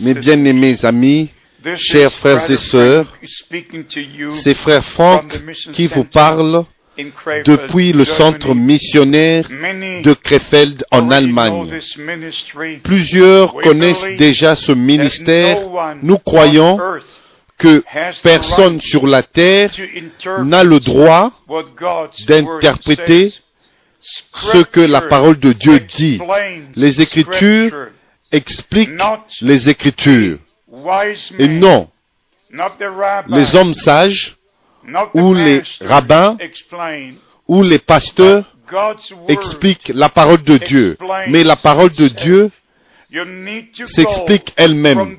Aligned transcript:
Mes 0.00 0.14
bien-aimés 0.14 0.84
amis, 0.84 1.30
chers 1.76 2.12
frères 2.12 2.50
et 2.50 2.56
sœurs, 2.56 3.06
c'est 4.42 4.54
frère 4.54 4.84
Franck 4.84 5.40
qui 5.72 5.86
vous 5.86 6.04
parle 6.04 6.64
depuis 7.46 7.92
le 7.92 8.04
centre 8.04 8.54
missionnaire 8.54 9.48
de 9.48 10.12
Krefeld 10.12 10.84
en 10.90 11.10
Allemagne. 11.10 11.78
Plusieurs 12.82 13.54
connaissent 13.54 14.16
déjà 14.18 14.54
ce 14.54 14.72
ministère. 14.72 15.58
Nous 16.02 16.18
croyons 16.18 16.78
que 17.56 17.82
personne 18.22 18.80
sur 18.80 19.06
la 19.06 19.22
terre 19.22 19.70
n'a 20.44 20.64
le 20.64 20.80
droit 20.80 21.32
d'interpréter 22.26 23.32
ce 24.00 24.62
que 24.64 24.80
la 24.80 25.02
parole 25.02 25.38
de 25.38 25.52
Dieu 25.52 25.80
dit. 25.80 26.20
Les 26.74 27.00
Écritures 27.00 27.88
expliquent 28.32 29.00
les 29.40 29.68
Écritures. 29.68 30.38
Et 31.38 31.48
non, 31.48 31.88
les 33.28 33.56
hommes 33.56 33.74
sages 33.74 34.36
ou 35.14 35.34
les 35.34 35.62
rabbins 35.80 36.36
ou 37.46 37.62
les 37.62 37.78
pasteurs 37.78 38.44
expliquent 39.28 39.92
la 39.94 40.08
parole 40.08 40.42
de 40.42 40.58
Dieu. 40.58 40.96
Mais 41.28 41.44
la 41.44 41.56
parole 41.56 41.90
de 41.90 42.08
Dieu 42.08 42.50
s'explique 43.86 44.52
elle-même. 44.56 45.16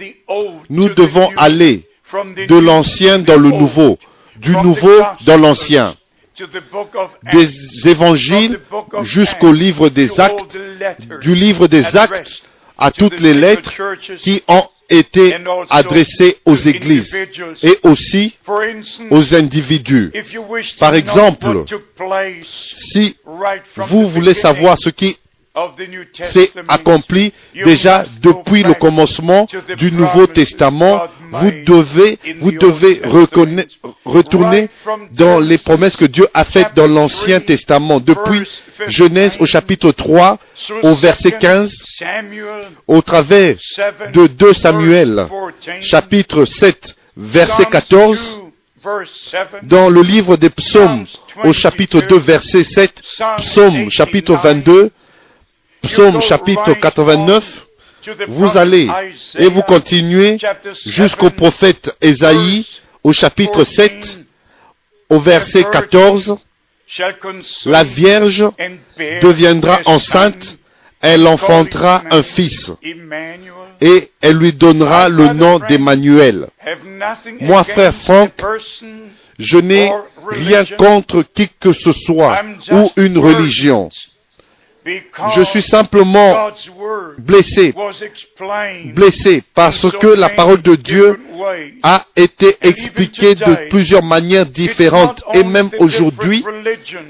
Nous 0.69 0.89
devons 0.89 1.29
aller 1.37 1.87
de 2.13 2.59
l'ancien 2.59 3.19
dans 3.19 3.39
le 3.39 3.49
nouveau, 3.49 3.97
du 4.37 4.51
nouveau 4.51 5.01
dans 5.25 5.37
l'ancien, 5.37 5.95
des 7.31 7.89
évangiles 7.89 8.59
jusqu'au 9.01 9.51
livre 9.51 9.89
des 9.89 10.19
actes, 10.19 10.57
du 11.21 11.35
livre 11.35 11.67
des 11.67 11.85
actes 11.85 12.43
à 12.77 12.91
toutes 12.91 13.19
les 13.19 13.33
lettres 13.33 13.73
qui 14.17 14.41
ont 14.47 14.63
été 14.89 15.35
adressées 15.69 16.37
aux 16.45 16.55
églises 16.55 17.15
et 17.63 17.77
aussi 17.83 18.37
aux 19.11 19.35
individus. 19.35 20.11
Par 20.79 20.95
exemple, 20.95 21.63
si 22.43 23.15
vous 23.77 24.09
voulez 24.09 24.33
savoir 24.33 24.77
ce 24.79 24.89
qui 24.89 25.17
s'est 26.31 26.51
accompli 26.67 27.33
déjà 27.53 28.05
depuis 28.21 28.63
le 28.63 28.73
commencement 28.73 29.47
du 29.77 29.91
Nouveau 29.91 30.27
Testament, 30.27 31.03
vous 31.31 31.51
devez, 31.65 32.19
vous 32.39 32.51
devez 32.51 33.01
retourner 34.05 34.69
dans 35.11 35.39
les 35.39 35.57
promesses 35.57 35.95
que 35.95 36.05
Dieu 36.05 36.25
a 36.33 36.45
faites 36.45 36.73
dans 36.75 36.87
l'Ancien 36.87 37.39
Testament, 37.39 37.99
depuis 37.99 38.43
Genèse 38.87 39.35
au 39.39 39.45
chapitre 39.45 39.91
3, 39.91 40.37
au 40.83 40.95
verset 40.95 41.31
15, 41.31 41.73
au 42.87 43.01
travers 43.01 43.55
de 44.13 44.27
2 44.27 44.53
Samuel, 44.53 45.27
chapitre 45.81 46.45
7, 46.45 46.95
verset 47.15 47.65
14, 47.65 48.39
dans 49.63 49.89
le 49.89 50.01
livre 50.01 50.37
des 50.37 50.49
psaumes, 50.49 51.05
au 51.43 51.53
chapitre 51.53 52.01
2, 52.01 52.17
verset 52.17 52.63
7, 52.63 53.01
psaume 53.37 53.89
chapitre 53.91 54.35
22, 54.35 54.91
psaume 55.81 56.21
chapitre 56.21 56.73
89, 56.73 57.68
vous 58.27 58.57
allez 58.57 58.87
et 59.37 59.49
vous 59.49 59.61
continuez 59.61 60.37
jusqu'au 60.85 61.29
prophète 61.29 61.95
Ésaïe 62.01 62.65
au 63.03 63.11
chapitre 63.13 63.63
7, 63.63 64.19
au 65.09 65.19
verset 65.19 65.63
14, 65.71 66.37
la 67.65 67.83
Vierge 67.83 68.45
deviendra 69.21 69.79
enceinte, 69.85 70.57
elle 71.01 71.27
enfantera 71.27 72.03
un 72.11 72.23
fils 72.23 72.71
et 73.81 74.11
elle 74.21 74.37
lui 74.37 74.53
donnera 74.53 75.07
le 75.07 75.33
nom 75.33 75.59
d'Emmanuel. 75.59 76.47
Moi, 77.39 77.63
frère 77.63 77.95
Franck, 77.95 78.31
Je 79.37 79.57
n'ai 79.57 79.89
rien 80.27 80.65
contre 80.77 81.23
qui 81.23 81.47
que 81.59 81.71
ce 81.71 81.93
soit 81.93 82.41
ou 82.71 82.91
une 82.97 83.17
religion. 83.17 83.89
Je 84.85 85.43
suis 85.43 85.61
simplement 85.61 86.49
blessé, 87.17 87.73
blessé 88.93 89.43
parce 89.53 89.91
que 89.91 90.07
la 90.07 90.29
parole 90.29 90.61
de 90.61 90.75
Dieu 90.75 91.19
a 91.83 92.05
été 92.15 92.55
expliquée 92.61 93.35
de 93.35 93.69
plusieurs 93.69 94.03
manières 94.03 94.45
différentes. 94.45 95.23
Et 95.33 95.43
même 95.43 95.69
aujourd'hui, 95.79 96.43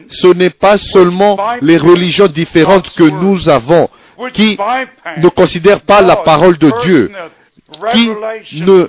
ce 0.10 0.28
n'est 0.28 0.50
pas 0.50 0.78
seulement 0.78 1.38
les 1.62 1.78
religions 1.78 2.28
différentes 2.28 2.94
que 2.96 3.04
nous 3.04 3.48
avons 3.50 3.88
qui 4.34 4.58
ne 5.18 5.30
considèrent 5.30 5.82
pas 5.82 6.02
la 6.02 6.18
parole 6.18 6.58
de 6.58 6.72
Dieu, 6.82 7.12
qui 7.92 8.10
ne 8.62 8.88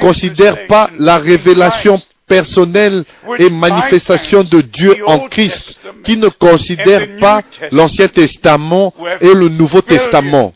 considèrent 0.00 0.66
pas 0.66 0.90
la 0.98 1.18
révélation 1.18 2.00
personnelle 2.26 3.04
et 3.38 3.50
manifestation 3.50 4.42
de 4.44 4.60
Dieu 4.60 4.94
en 5.06 5.28
Christ, 5.28 5.78
qui 6.04 6.16
ne 6.16 6.28
considèrent 6.28 7.16
pas 7.18 7.42
l'Ancien 7.70 8.08
Testament 8.08 8.94
et 9.20 9.34
le 9.34 9.48
Nouveau 9.48 9.82
Testament. 9.82 10.52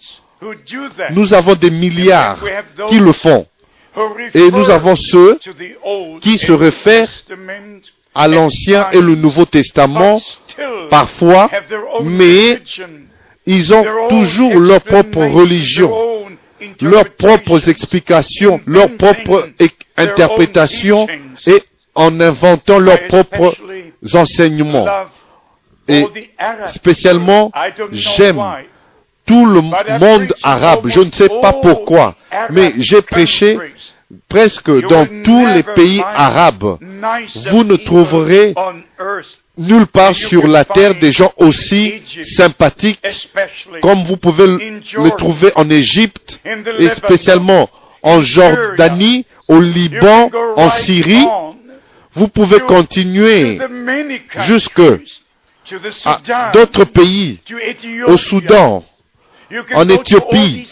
Nous 1.11 1.35
avons 1.35 1.55
des 1.55 1.71
milliards 1.71 2.39
qui 2.89 2.99
le 2.99 3.13
font. 3.13 3.47
Et 4.35 4.51
nous 4.51 4.71
avons 4.71 4.95
ceux 4.95 5.39
qui 6.21 6.39
se 6.39 6.53
réfèrent 6.53 7.11
à 8.15 8.29
l'Ancien 8.29 8.89
et 8.91 9.01
le 9.01 9.15
Nouveau 9.15 9.45
Testament 9.45 10.21
parfois, 10.91 11.51
mais 12.03 12.61
ils 13.47 13.75
ont 13.75 13.85
toujours 14.09 14.59
leur 14.59 14.83
propre 14.83 15.25
religion, 15.25 15.93
leurs 16.81 17.11
propres 17.15 17.69
explications, 17.69 18.61
leurs 18.67 18.97
propres 18.97 19.49
interprétations 19.99 21.07
et 21.47 21.63
en 21.95 22.21
inventant 22.21 22.79
leurs 22.79 23.07
propres 23.07 23.55
enseignements. 24.15 24.87
Et 25.89 26.05
spécialement, 26.67 27.51
j'aime 27.91 28.41
tout 29.27 29.47
le 29.47 29.61
monde 29.61 30.33
arabe. 30.43 30.87
Je 30.87 31.01
ne 31.01 31.11
sais 31.13 31.29
pas 31.41 31.55
pourquoi, 31.55 32.15
mais 32.51 32.73
j'ai 32.79 33.03
prêché 33.03 33.59
presque 34.29 34.71
dans 34.89 35.07
tous 35.23 35.47
les 35.47 35.63
pays 35.63 36.03
arabes. 36.03 36.79
Vous 37.51 37.65
ne 37.65 37.77
trouverez 37.77 38.55
nulle 39.59 39.87
part 39.87 40.15
sur 40.15 40.47
la 40.47 40.65
terre 40.65 40.95
des 40.95 41.11
gens 41.13 41.33
aussi 41.37 42.01
sympathiques 42.23 43.01
comme 43.83 44.05
vous 44.05 44.17
pouvez 44.17 44.47
le 44.47 45.11
trouver 45.17 45.51
en 45.57 45.69
Égypte 45.69 46.41
et 46.79 46.89
spécialement 46.91 47.69
en 48.03 48.21
Jordanie, 48.21 49.27
au 49.49 49.61
Liban, 49.61 50.31
en 50.57 50.71
Syrie. 50.71 51.27
Vous 52.15 52.29
pouvez 52.29 52.61
continuer 52.61 53.59
jusque 54.41 54.81
à 56.05 56.51
d'autres 56.53 56.85
pays, 56.85 57.41
au 58.07 58.17
Soudan, 58.17 58.85
en 59.75 59.89
Éthiopie. 59.89 60.67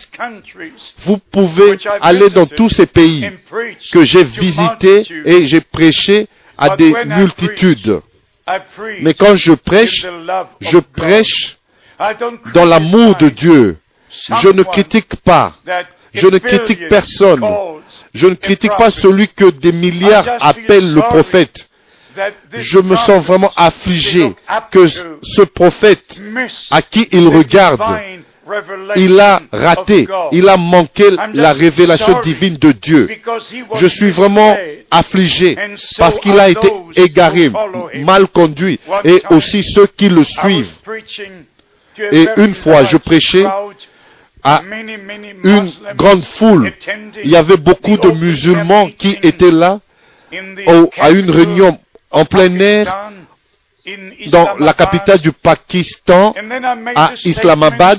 Vous 1.04 1.18
pouvez 1.18 1.78
aller 2.00 2.30
dans 2.30 2.46
tous 2.46 2.68
ces 2.68 2.86
pays 2.86 3.30
que 3.92 4.04
j'ai 4.04 4.24
visités 4.24 5.06
et 5.24 5.46
j'ai 5.46 5.60
prêché 5.60 6.28
à 6.58 6.76
des 6.76 6.92
multitudes. 7.04 8.00
Mais 9.00 9.14
quand 9.14 9.34
je 9.34 9.52
prêche, 9.52 10.06
je 10.60 10.78
prêche 10.78 11.58
dans 12.54 12.64
l'amour 12.64 13.16
de 13.16 13.28
Dieu. 13.28 13.78
Je 14.10 14.48
ne 14.48 14.62
critique 14.62 15.16
pas. 15.16 15.54
Je 16.16 16.26
ne 16.28 16.38
critique 16.38 16.88
personne. 16.88 17.44
Je 18.14 18.26
ne 18.26 18.34
critique 18.34 18.74
pas 18.76 18.90
celui 18.90 19.28
que 19.28 19.50
des 19.50 19.72
milliards 19.72 20.26
appellent 20.40 20.92
le 20.94 21.02
prophète. 21.02 21.68
Je 22.54 22.78
me 22.78 22.96
sens 22.96 23.22
vraiment 23.24 23.52
affligé 23.56 24.34
que 24.70 24.86
ce 24.88 25.42
prophète 25.42 26.20
à 26.70 26.80
qui 26.82 27.06
il 27.12 27.28
regarde, 27.28 27.82
il 28.96 29.20
a 29.20 29.42
raté, 29.52 30.06
il 30.32 30.48
a 30.48 30.56
manqué 30.56 31.10
la 31.34 31.52
révélation 31.52 32.20
divine 32.22 32.56
de 32.56 32.72
Dieu. 32.72 33.08
Je 33.74 33.86
suis 33.86 34.10
vraiment 34.10 34.56
affligé 34.90 35.56
parce 35.98 36.18
qu'il 36.20 36.38
a 36.38 36.48
été 36.48 36.68
égaré, 36.96 37.50
mal 37.96 38.28
conduit, 38.28 38.80
et 39.04 39.22
aussi 39.30 39.62
ceux 39.62 39.86
qui 39.86 40.08
le 40.08 40.24
suivent. 40.24 40.70
Et 42.12 42.26
une 42.36 42.54
fois, 42.54 42.84
je 42.84 42.96
prêchais 42.96 43.46
à 44.46 44.62
une 45.42 45.72
grande 45.96 46.24
foule. 46.24 46.72
Il 47.24 47.30
y 47.30 47.36
avait 47.36 47.56
beaucoup 47.56 47.96
de 47.96 48.10
musulmans 48.10 48.88
qui 48.96 49.18
étaient 49.22 49.50
là 49.50 49.80
à 50.98 51.10
une 51.10 51.30
réunion 51.30 51.76
en 52.12 52.24
plein 52.24 52.56
air 52.60 53.10
dans 54.28 54.56
la 54.58 54.72
capitale 54.72 55.18
du 55.20 55.32
Pakistan, 55.32 56.32
à 56.94 57.12
Islamabad. 57.24 57.98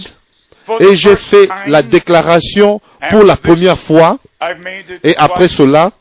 Et 0.79 0.95
j'ai 0.95 1.15
fait 1.15 1.49
la 1.67 1.81
déclaration 1.81 2.81
pour 3.09 3.23
la 3.23 3.35
première 3.35 3.79
fois. 3.79 4.17
Et 5.03 5.15
après 5.17 5.47
cela, 5.49 5.91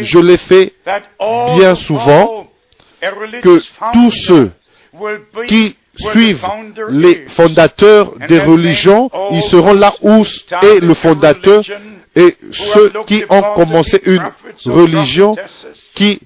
je 0.00 0.18
l'ai 0.18 0.38
fait 0.38 0.74
bien 1.56 1.74
souvent 1.74 2.46
que 3.42 3.62
tous 3.92 4.10
ceux 4.10 4.50
qui 5.46 5.76
suivent 5.96 6.44
les 6.88 7.26
fondateurs 7.28 8.12
des 8.28 8.38
religions, 8.38 9.10
ils 9.30 9.42
seront 9.42 9.74
là 9.74 9.92
où 10.02 10.24
est 10.62 10.80
le 10.80 10.94
fondateur 10.94 11.62
et 12.14 12.36
ceux 12.52 12.92
qui 13.06 13.24
ont 13.28 13.42
commencé 13.54 14.00
une 14.04 14.22
religion 14.66 15.34
qui 15.94 16.20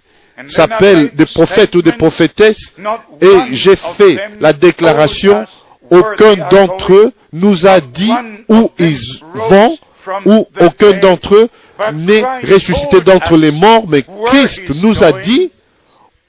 s'appelle 0.49 1.15
des 1.15 1.27
prophètes 1.27 1.75
ou 1.75 1.83
des 1.83 1.93
prophétesses 1.93 2.73
et 3.21 3.37
j'ai 3.53 3.77
fait 3.77 4.19
la 4.41 4.53
déclaration, 4.53 5.45
aucun 5.91 6.35
d'entre 6.51 6.93
eux 6.93 7.13
nous 7.33 7.67
a 7.67 7.81
dit 7.81 8.13
où 8.49 8.71
ils 8.79 9.21
vont 9.35 9.77
ou 10.25 10.47
aucun 10.61 10.93
d'entre 10.99 11.35
eux 11.35 11.49
n'est 11.95 12.25
ressuscité 12.43 13.01
d'entre 13.01 13.37
les 13.37 13.51
morts, 13.51 13.85
mais 13.89 14.05
Christ 14.27 14.63
nous 14.83 15.03
a 15.03 15.13
dit 15.13 15.51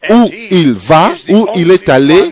où 0.09 0.29
il 0.51 0.73
va, 0.73 1.13
où 1.29 1.47
il 1.55 1.71
est 1.71 1.89
allé, 1.89 2.31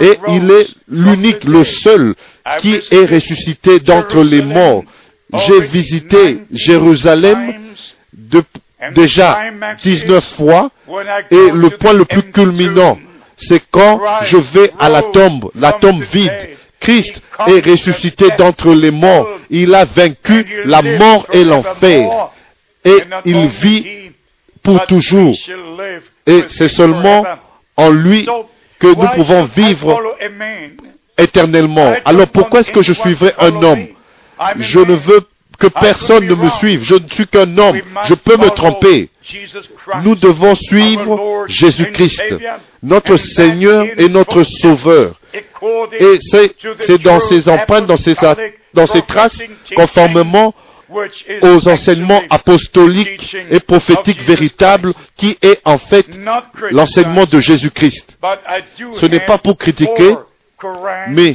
et 0.00 0.18
il 0.28 0.50
est 0.50 0.68
l'unique, 0.88 1.44
le 1.44 1.64
seul 1.64 2.14
qui 2.60 2.80
est 2.90 3.04
ressuscité 3.06 3.80
d'entre 3.80 4.22
les 4.22 4.42
morts. 4.42 4.84
J'ai 5.34 5.60
visité 5.60 6.42
Jérusalem 6.50 7.52
de, 8.12 8.42
déjà 8.94 9.38
19 9.82 10.24
fois 10.36 10.70
et 11.30 11.50
le 11.52 11.70
point 11.70 11.92
le 11.92 12.04
plus 12.04 12.22
culminant, 12.22 12.98
c'est 13.36 13.62
quand 13.70 14.00
je 14.22 14.36
vais 14.36 14.70
à 14.78 14.88
la 14.88 15.02
tombe, 15.02 15.50
la 15.54 15.72
tombe 15.72 16.02
vide. 16.02 16.50
Christ 16.80 17.20
est 17.46 17.64
ressuscité 17.66 18.26
d'entre 18.38 18.72
les 18.72 18.90
morts. 18.90 19.28
Il 19.50 19.74
a 19.74 19.84
vaincu 19.84 20.46
la 20.64 20.80
mort 20.82 21.26
et 21.32 21.44
l'enfer. 21.44 22.30
Et 22.84 22.96
il 23.24 23.46
vit 23.48 24.12
pour 24.62 24.86
toujours. 24.86 25.34
Et 26.26 26.44
c'est 26.48 26.68
seulement 26.68 27.24
en 27.76 27.90
lui 27.90 28.26
que 28.78 28.86
nous 28.86 29.08
pouvons 29.14 29.44
vivre 29.44 30.00
éternellement. 31.16 31.94
Alors 32.04 32.28
pourquoi 32.28 32.60
est-ce 32.60 32.70
que 32.70 32.82
je 32.82 32.92
suivrai 32.92 33.32
un 33.38 33.62
homme? 33.62 33.86
Je 34.58 34.78
ne 34.78 34.94
veux 34.94 35.20
que 35.58 35.66
personne 35.66 36.26
ne 36.26 36.34
me 36.34 36.48
suive. 36.50 36.82
Je 36.84 36.94
ne 36.94 37.08
suis 37.10 37.26
qu'un 37.26 37.58
homme. 37.58 37.80
Je 38.04 38.14
peux 38.14 38.36
me 38.36 38.48
tromper. 38.50 39.10
Nous 40.02 40.14
devons 40.14 40.54
suivre 40.54 41.44
Jésus-Christ, 41.48 42.22
notre 42.82 43.16
Seigneur 43.16 43.86
et 43.96 44.08
notre 44.08 44.44
Sauveur. 44.44 45.14
Et 45.32 46.18
c'est 46.86 47.02
dans 47.02 47.18
ses 47.18 47.48
empreintes, 47.48 47.86
dans 47.86 47.96
ses, 47.96 48.14
dans 48.72 48.86
ses 48.86 49.02
traces, 49.02 49.40
conformément 49.74 50.54
aux 51.42 51.68
enseignements 51.68 52.22
apostoliques 52.30 53.36
et 53.50 53.60
prophétiques 53.60 54.22
véritables 54.22 54.94
qui 55.16 55.36
est 55.42 55.60
en 55.64 55.78
fait 55.78 56.06
l'enseignement 56.70 57.26
de 57.26 57.40
Jésus-Christ. 57.40 58.16
Ce 58.92 59.06
n'est 59.06 59.20
pas 59.20 59.38
pour 59.38 59.58
critiquer, 59.58 60.14
mais 61.08 61.34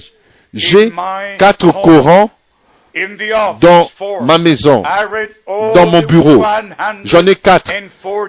j'ai 0.53 0.91
quatre 1.37 1.71
Corans 1.81 2.29
dans 3.59 3.89
ma 4.21 4.37
maison, 4.37 4.83
dans 5.47 5.87
mon 5.87 6.01
bureau. 6.01 6.45
J'en 7.03 7.25
ai 7.25 7.35
quatre. 7.35 7.71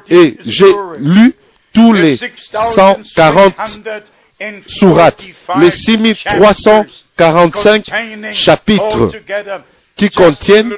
Et 0.09 0.39
j'ai 0.45 0.73
lu 0.99 1.35
tous 1.75 1.93
les 1.93 2.19
140 2.51 3.55
sourates, 4.67 5.23
les 5.59 5.71
6345 5.71 7.85
chapitres 8.33 9.11
qui 9.97 10.11
contiennent 10.11 10.75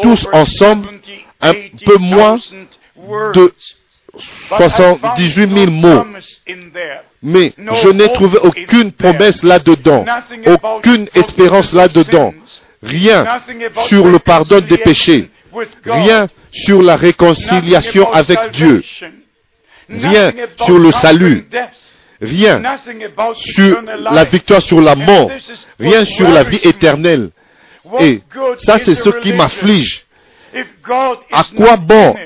tous 0.00 0.26
ensemble 0.32 0.88
un 1.40 1.52
peu 1.84 1.96
moins 1.96 2.38
de 3.34 3.52
78 4.56 5.52
000 5.52 5.70
mots. 5.70 6.04
Mais 7.22 7.52
je 7.56 7.88
n'ai 7.88 8.12
trouvé 8.12 8.38
aucune 8.42 8.92
promesse 8.92 9.42
là-dedans, 9.42 10.04
aucune 10.46 11.08
espérance 11.14 11.72
là-dedans, 11.72 12.34
rien 12.82 13.26
sur 13.86 14.06
le 14.06 14.18
pardon 14.18 14.60
des 14.60 14.78
péchés, 14.78 15.30
rien 15.84 16.26
sur 16.50 16.82
la 16.82 16.96
réconciliation 16.96 18.12
avec 18.12 18.50
Dieu, 18.52 18.82
rien 19.88 20.32
sur 20.64 20.78
le 20.78 20.90
salut, 20.90 21.46
rien 22.20 22.62
sur 23.34 23.82
la 23.82 24.24
victoire 24.24 24.62
sur 24.62 24.80
la 24.80 24.96
mort, 24.96 25.30
rien 25.78 26.04
sur 26.04 26.28
la 26.28 26.42
vie 26.44 26.60
éternelle. 26.62 27.30
Et 28.00 28.20
ça, 28.58 28.78
c'est 28.84 28.94
ce 28.94 29.10
qui 29.20 29.32
m'afflige. 29.32 30.04
À 31.32 31.44
quoi 31.56 31.76
bon 31.76 32.16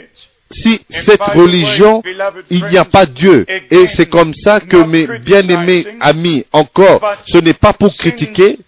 si 0.50 0.80
cette 0.90 1.22
religion, 1.22 2.02
il 2.50 2.64
n'y 2.66 2.76
a 2.76 2.84
pas 2.84 3.06
Dieu? 3.06 3.44
Et 3.70 3.86
c'est 3.86 4.08
comme 4.08 4.34
ça 4.34 4.60
que 4.60 4.76
mes 4.76 5.06
bien-aimés 5.18 5.86
amis, 6.00 6.44
encore, 6.52 7.00
ce 7.26 7.38
n'est 7.38 7.54
pas 7.54 7.72
pour 7.72 7.96
critiquer, 7.96 8.58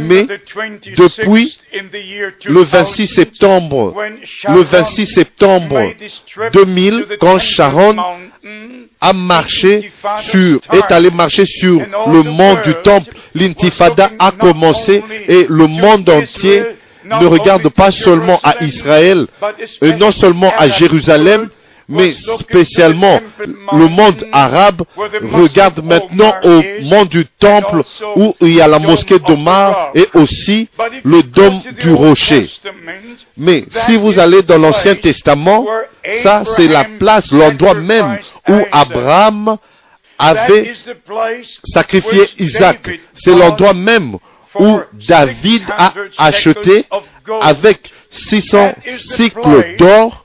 mais 0.00 0.26
depuis 0.96 1.58
le 2.46 2.62
26 2.62 3.06
septembre, 3.08 3.94
le 4.48 4.60
26 4.62 5.06
septembre 5.06 5.92
2000, 6.52 7.06
quand 7.20 7.38
Sharon 7.38 7.96
a 9.00 9.12
marché 9.12 9.90
sur, 10.18 10.60
est 10.72 10.92
allé 10.92 11.10
marcher 11.10 11.46
sur 11.46 11.78
le 11.80 12.22
mont 12.22 12.60
du 12.62 12.74
temple, 12.82 13.10
l'intifada 13.34 14.10
a 14.18 14.32
commencé 14.32 15.02
et 15.28 15.46
le 15.48 15.66
monde 15.66 16.08
entier 16.08 16.62
ne 17.04 17.26
regarde 17.26 17.68
pas 17.70 17.90
seulement 17.90 18.38
à 18.42 18.62
Israël, 18.62 19.26
et 19.82 19.94
non 19.94 20.10
seulement 20.12 20.52
à 20.56 20.68
Jérusalem, 20.68 21.48
mais 21.90 22.14
spécialement 22.38 23.20
le 23.72 23.88
monde 23.88 24.26
arabe 24.32 24.82
regarde 24.96 25.84
maintenant 25.84 26.32
au 26.44 26.62
monde 26.84 27.08
du 27.08 27.26
temple 27.26 27.82
où 28.16 28.34
il 28.40 28.54
y 28.54 28.60
a 28.60 28.68
la 28.68 28.78
mosquée 28.78 29.18
d'Omar 29.18 29.90
et 29.94 30.06
aussi 30.14 30.68
le 31.04 31.22
dôme 31.22 31.60
du 31.80 31.92
rocher. 31.92 32.48
Mais 33.36 33.64
si 33.86 33.96
vous 33.96 34.18
allez 34.18 34.42
dans 34.42 34.58
l'Ancien 34.58 34.94
Testament, 34.94 35.66
ça 36.22 36.44
c'est 36.56 36.68
la 36.68 36.84
place, 36.84 37.32
l'endroit 37.32 37.74
même 37.74 38.18
où 38.48 38.56
Abraham 38.70 39.56
avait 40.16 40.72
sacrifié 41.64 42.22
Isaac. 42.38 42.88
C'est 43.14 43.34
l'endroit 43.34 43.74
même 43.74 44.16
où 44.54 44.80
David 44.92 45.64
a 45.76 45.92
acheté 46.18 46.84
avec 47.40 47.90
600 48.10 48.74
cycles 48.98 49.76
d'or 49.78 50.24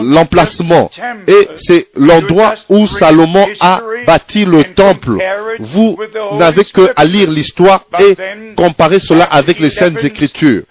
l'emplacement. 0.00 0.90
Et 1.26 1.48
c'est 1.56 1.88
l'endroit 1.96 2.54
où 2.68 2.86
Salomon 2.86 3.46
a 3.60 3.80
bâti 4.06 4.44
le 4.44 4.64
temple. 4.74 5.18
Vous 5.58 5.96
n'avez 6.34 6.64
que 6.64 6.92
à 6.96 7.04
lire 7.04 7.30
l'histoire 7.30 7.84
et 7.98 8.16
comparer 8.56 8.98
cela 8.98 9.24
avec 9.24 9.58
les 9.58 9.70
Saintes 9.70 10.02
Écritures. 10.04 10.62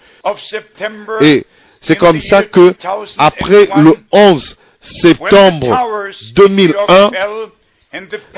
Et 1.20 1.46
c'est 1.82 1.96
comme 1.96 2.20
ça 2.20 2.42
que, 2.42 2.74
après 3.18 3.68
le 3.76 3.94
11 4.12 4.56
septembre 4.80 5.78
2001, 6.34 7.10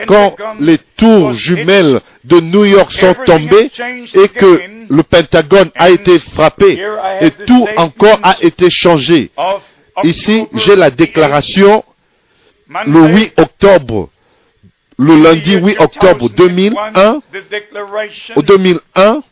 quand 0.07 0.37
les 0.61 0.79
tours 0.97 1.33
jumelles 1.33 2.01
de 2.25 2.41
New 2.41 2.65
York 2.65 2.93
sont 2.93 3.15
tombées 3.25 3.71
et 4.15 4.29
que 4.29 4.61
le 4.89 5.03
Pentagone 5.03 5.71
a 5.77 5.91
été 5.91 6.19
frappé 6.19 6.79
et 7.21 7.31
tout 7.31 7.67
encore 7.77 8.19
a 8.23 8.37
été 8.41 8.71
changé. 8.71 9.31
Ici, 10.05 10.47
j'ai 10.55 10.77
la 10.77 10.91
déclaration 10.91 11.85
le 12.87 13.09
8 13.09 13.35
octobre, 13.39 14.11
le 14.99 15.23
lundi 15.23 15.57
8 15.57 15.81
octobre 15.81 16.29
2001, 16.31 17.21
au 18.35 18.43
2001, 18.43 19.23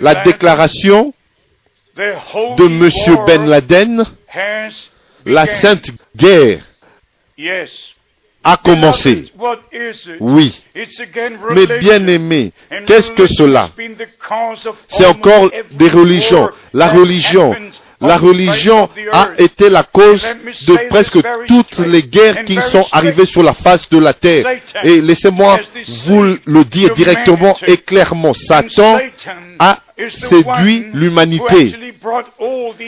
la 0.00 0.14
déclaration 0.16 1.12
de 1.96 2.64
M. 2.64 3.24
Ben 3.26 3.46
Laden, 3.46 4.04
la 5.26 5.46
Sainte 5.60 5.90
Guerre 6.16 6.60
a 8.42 8.56
commencé. 8.56 9.32
Oui. 10.20 10.64
Mais 11.54 11.66
bien 11.78 12.06
aimé, 12.06 12.52
qu'est-ce 12.86 13.10
que 13.10 13.26
cela? 13.26 13.70
C'est 14.88 15.06
encore 15.06 15.50
des 15.72 15.88
religions. 15.88 16.48
La 16.72 16.88
religion. 16.88 17.54
La 18.02 18.16
religion 18.16 18.88
a 19.12 19.28
été 19.36 19.68
la 19.68 19.82
cause 19.82 20.24
de 20.66 20.88
presque 20.88 21.18
toutes 21.46 21.78
les 21.80 22.02
guerres 22.02 22.46
qui 22.46 22.54
sont 22.54 22.86
arrivées 22.92 23.26
sur 23.26 23.42
la 23.42 23.52
face 23.52 23.90
de 23.90 23.98
la 23.98 24.14
terre. 24.14 24.46
Et 24.82 25.02
laissez-moi 25.02 25.60
vous 26.06 26.36
le 26.46 26.64
dire 26.64 26.94
directement 26.94 27.58
et 27.66 27.76
clairement. 27.76 28.32
Satan 28.32 28.98
a 29.58 29.80
séduit 30.08 30.86
l'humanité. 30.94 31.74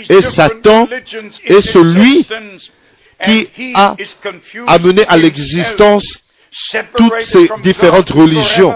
Et 0.09 0.23
Satan 0.23 0.89
est 1.45 1.61
celui 1.61 2.27
qui 3.25 3.73
a 3.75 3.97
amené 4.67 5.03
à 5.09 5.17
l'existence 5.17 6.23
toutes 6.97 7.23
ces 7.23 7.49
différentes 7.63 8.11
religions. 8.11 8.75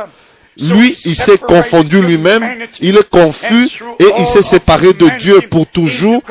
lui, 0.58 0.96
il 1.04 1.16
s'est 1.16 1.38
confondu 1.38 2.00
lui-même, 2.00 2.66
il 2.80 2.96
est 2.96 3.08
confus 3.10 3.68
et 3.98 4.06
il 4.18 4.26
s'est 4.26 4.42
séparé 4.42 4.94
de 4.94 5.08
Dieu 5.18 5.42
pour 5.50 5.66
toujours. 5.66 6.22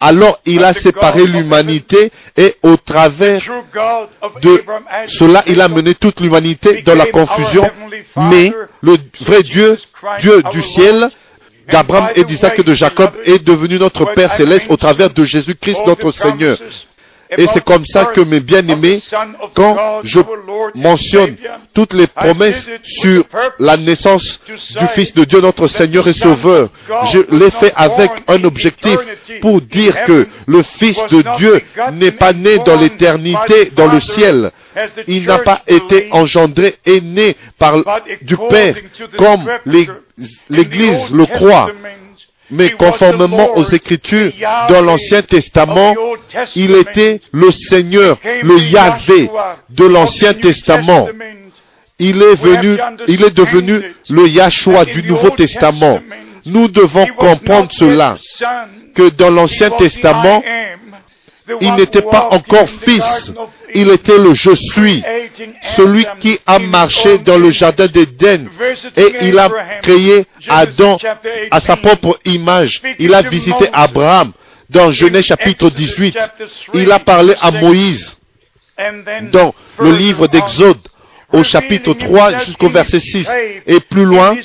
Alors 0.00 0.40
il 0.44 0.64
a 0.64 0.74
séparé 0.74 1.24
l'humanité 1.24 2.10
et 2.36 2.56
au 2.62 2.76
travers 2.76 3.40
de 4.42 4.64
cela, 5.06 5.42
il 5.46 5.60
a 5.60 5.68
mené 5.68 5.94
toute 5.94 6.20
l'humanité 6.20 6.82
dans 6.82 6.94
la 6.94 7.06
confusion. 7.06 7.70
Mais 8.16 8.52
le 8.80 8.96
vrai 9.20 9.42
Dieu, 9.42 9.78
Dieu 10.20 10.42
du 10.52 10.62
ciel, 10.62 11.08
d'Abraham 11.70 12.08
et 12.16 12.24
d'Isaac 12.24 12.58
et 12.58 12.62
de 12.62 12.74
Jacob 12.74 13.10
est 13.24 13.44
devenu 13.44 13.78
notre 13.78 14.12
Père 14.14 14.34
céleste 14.34 14.66
au 14.68 14.76
travers 14.76 15.10
de 15.10 15.24
Jésus-Christ 15.24 15.80
notre 15.86 16.12
Seigneur. 16.12 16.58
Et 17.36 17.46
c'est 17.52 17.64
comme 17.64 17.84
ça 17.84 18.06
que 18.06 18.20
mes 18.20 18.40
bien-aimés, 18.40 19.00
quand 19.54 20.00
je 20.04 20.20
mentionne 20.74 21.36
toutes 21.74 21.92
les 21.92 22.06
promesses 22.06 22.68
sur 22.82 23.24
la 23.58 23.76
naissance 23.76 24.40
du 24.48 24.86
Fils 24.88 25.14
de 25.14 25.24
Dieu, 25.24 25.40
notre 25.40 25.68
Seigneur 25.68 26.08
et 26.08 26.12
Sauveur, 26.12 26.70
je 27.12 27.18
l'ai 27.30 27.50
fait 27.50 27.72
avec 27.76 28.10
un 28.28 28.42
objectif 28.44 28.96
pour 29.40 29.60
dire 29.60 30.04
que 30.04 30.26
le 30.46 30.62
Fils 30.62 31.00
de 31.10 31.22
Dieu 31.36 31.60
n'est 31.92 32.12
pas 32.12 32.32
né 32.32 32.58
dans 32.64 32.78
l'éternité, 32.78 33.70
dans 33.76 33.92
le 33.92 34.00
ciel. 34.00 34.50
Il 35.06 35.26
n'a 35.26 35.38
pas 35.38 35.62
été 35.66 36.08
engendré 36.12 36.76
et 36.86 37.00
né 37.00 37.36
par, 37.58 37.76
du 38.22 38.36
Père, 38.48 38.74
comme 39.18 39.44
l'Église 40.48 41.12
le 41.12 41.26
croit. 41.26 41.70
Mais 42.50 42.70
conformément 42.70 43.56
aux 43.56 43.64
Écritures, 43.64 44.32
dans 44.68 44.80
l'Ancien 44.80 45.22
Testament, 45.22 45.94
il 46.56 46.74
était 46.76 47.20
le 47.32 47.50
Seigneur, 47.50 48.18
le 48.42 48.58
Yahvé 48.58 49.30
de 49.70 49.84
l'Ancien 49.84 50.34
Testament. 50.34 51.08
Il 51.98 52.22
est 52.22 52.34
venu, 52.36 52.78
il 53.08 53.24
est 53.24 53.34
devenu 53.36 53.82
le 54.08 54.28
Yahshua 54.28 54.84
du 54.84 55.02
Nouveau 55.02 55.30
Testament. 55.30 56.00
Nous 56.46 56.68
devons 56.68 57.06
comprendre 57.06 57.68
cela, 57.72 58.16
que 58.94 59.10
dans 59.10 59.30
l'Ancien 59.30 59.70
Testament, 59.70 60.42
il 61.60 61.74
n'était 61.74 62.02
pas 62.02 62.28
encore 62.30 62.68
fils, 62.68 63.32
il 63.74 63.90
était 63.90 64.18
le 64.18 64.34
je 64.34 64.54
suis, 64.54 65.02
celui 65.76 66.06
qui 66.20 66.38
a 66.46 66.58
marché 66.58 67.18
dans 67.18 67.38
le 67.38 67.50
jardin 67.50 67.86
d'Éden. 67.86 68.46
Et 68.96 69.14
il 69.22 69.38
a 69.38 69.48
créé 69.82 70.26
Adam 70.48 70.98
à 71.50 71.60
sa 71.60 71.76
propre 71.76 72.18
image. 72.24 72.82
Il 72.98 73.14
a 73.14 73.22
visité 73.22 73.68
Abraham 73.72 74.32
dans 74.70 74.90
Genèse 74.90 75.26
chapitre 75.26 75.70
18. 75.70 76.16
Il 76.74 76.92
a 76.92 76.98
parlé 76.98 77.34
à 77.40 77.50
Moïse 77.50 78.16
dans 79.32 79.54
le 79.80 79.92
livre 79.92 80.26
d'Exode 80.28 80.78
au 81.32 81.42
chapitre 81.42 81.92
3 81.94 82.38
jusqu'au 82.38 82.68
verset 82.68 83.00
6 83.00 83.28
et 83.66 83.80
plus 83.80 84.04
loin 84.04 84.36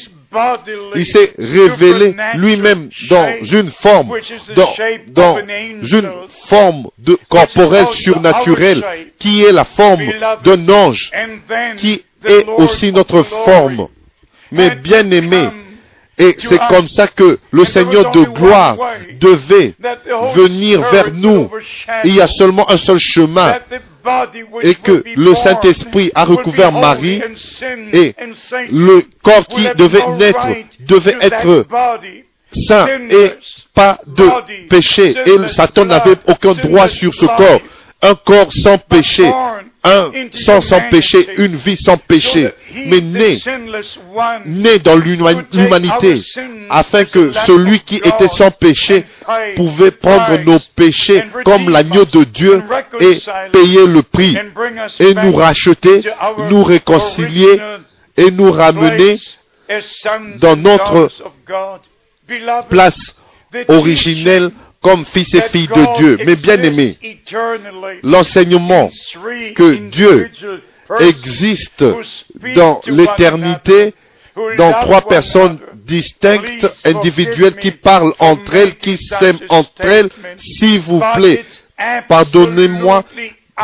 il 0.96 1.06
s'est 1.06 1.34
révélé 1.38 2.16
lui-même 2.36 2.90
dans 3.10 3.34
une 3.44 3.70
forme, 3.70 4.13
dans, 4.56 4.74
dans 5.08 5.38
une 5.84 6.12
forme 6.48 6.88
de 6.98 7.18
corporelle 7.30 7.88
surnaturelle, 7.92 8.84
qui 9.20 9.44
est 9.44 9.52
la 9.52 9.66
forme 9.66 10.04
d'un 10.44 10.70
ange, 10.70 11.12
qui 11.78 12.04
est 12.25 12.48
aussi 12.58 12.92
notre 12.92 13.24
forme. 13.24 13.88
Mais 14.52 14.75
bien 14.75 15.10
aimé, 15.10 15.48
et 16.17 16.36
c'est 16.38 16.60
comme 16.70 16.88
ça 16.89 17.08
que 17.08 17.39
le 17.51 17.65
Seigneur 17.65 18.12
de 18.12 18.24
gloire 18.24 18.77
devait 19.20 19.74
venir 20.36 20.82
vers 20.91 21.12
nous. 21.12 21.50
Il 22.03 22.15
y 22.15 22.22
a 22.22 22.27
seulement 22.27 22.70
un 22.70 22.77
seul 22.77 23.00
chemin 23.00 23.58
et 24.62 24.75
que 24.75 25.03
le 25.15 25.36
Saint-Esprit 25.36 26.12
a 26.13 26.25
recouvert 26.25 26.72
Marie 26.72 27.22
et 27.93 28.15
le 28.70 29.03
corps 29.24 29.48
qui 29.48 29.65
devait 29.75 30.05
naître 30.17 30.48
devait 30.82 31.17
être 31.22 31.65
saint 32.67 32.88
et 33.10 33.32
pas 33.74 34.00
de 34.05 34.67
péché. 34.67 35.15
Et 35.25 35.50
Satan 35.50 35.86
n'avait 35.86 36.17
aucun 36.27 36.53
droit 36.53 36.88
sur 36.88 37.13
ce 37.13 37.25
corps. 37.25 37.62
Un 38.01 38.15
corps 38.15 38.51
sans 38.53 38.77
péché, 38.77 39.32
un 39.84 40.12
sang 40.32 40.62
sans 40.62 40.82
péché, 40.90 41.28
une 41.38 41.58
vie 41.58 41.75
sans 41.75 41.98
péché, 41.98 42.50
mais 42.74 43.02
né, 43.02 43.40
né 44.46 44.80
dans 44.80 44.96
l'humanité, 44.96 46.22
afin 46.70 47.04
que 47.04 47.32
celui 47.46 47.80
qui 47.82 47.98
était 47.98 48.30
sans 48.30 48.52
péché 48.52 49.06
pouvait 49.56 49.92
prendre 49.92 50.38
nos 50.46 50.60
péchés 50.75 51.24
comme 51.44 51.70
l'agneau 51.70 52.06
de 52.06 52.24
Dieu 52.24 52.63
et 53.02 53.20
payer 53.52 53.86
le 53.86 54.04
prix, 54.04 54.38
et 55.00 55.13
nous 55.13 55.36
racheter, 55.36 56.02
nous 56.50 56.63
réconcilier 56.63 57.60
et 58.16 58.32
nous 58.32 58.52
ramener 58.52 59.20
dans 60.40 60.56
notre 60.56 61.10
place 62.70 63.16
originelle 63.68 64.50
comme 64.84 65.06
fils 65.06 65.34
et 65.34 65.42
filles 65.44 65.68
de 65.68 65.98
Dieu. 65.98 66.18
Mais 66.25 66.36
bien 66.36 66.62
aimé, 66.62 66.98
l'enseignement 68.04 68.92
que 69.56 69.90
Dieu 69.90 70.30
existe 71.00 71.84
dans 72.56 72.82
l'éternité, 72.88 73.96
dans 74.58 74.74
trois 74.82 75.02
personnes 75.02 75.58
distinctes, 75.86 76.72
individuelles, 76.86 77.56
qui 77.56 77.72
parlent 77.72 78.13
entre 78.20 78.54
elles, 78.54 78.75
qui 78.78 78.98
s'aiment 78.98 79.40
entre 79.50 79.86
elles, 79.86 80.10
s'il 80.38 80.82
vous 80.82 81.02
plaît, 81.16 81.44
pardonnez-moi 82.08 83.04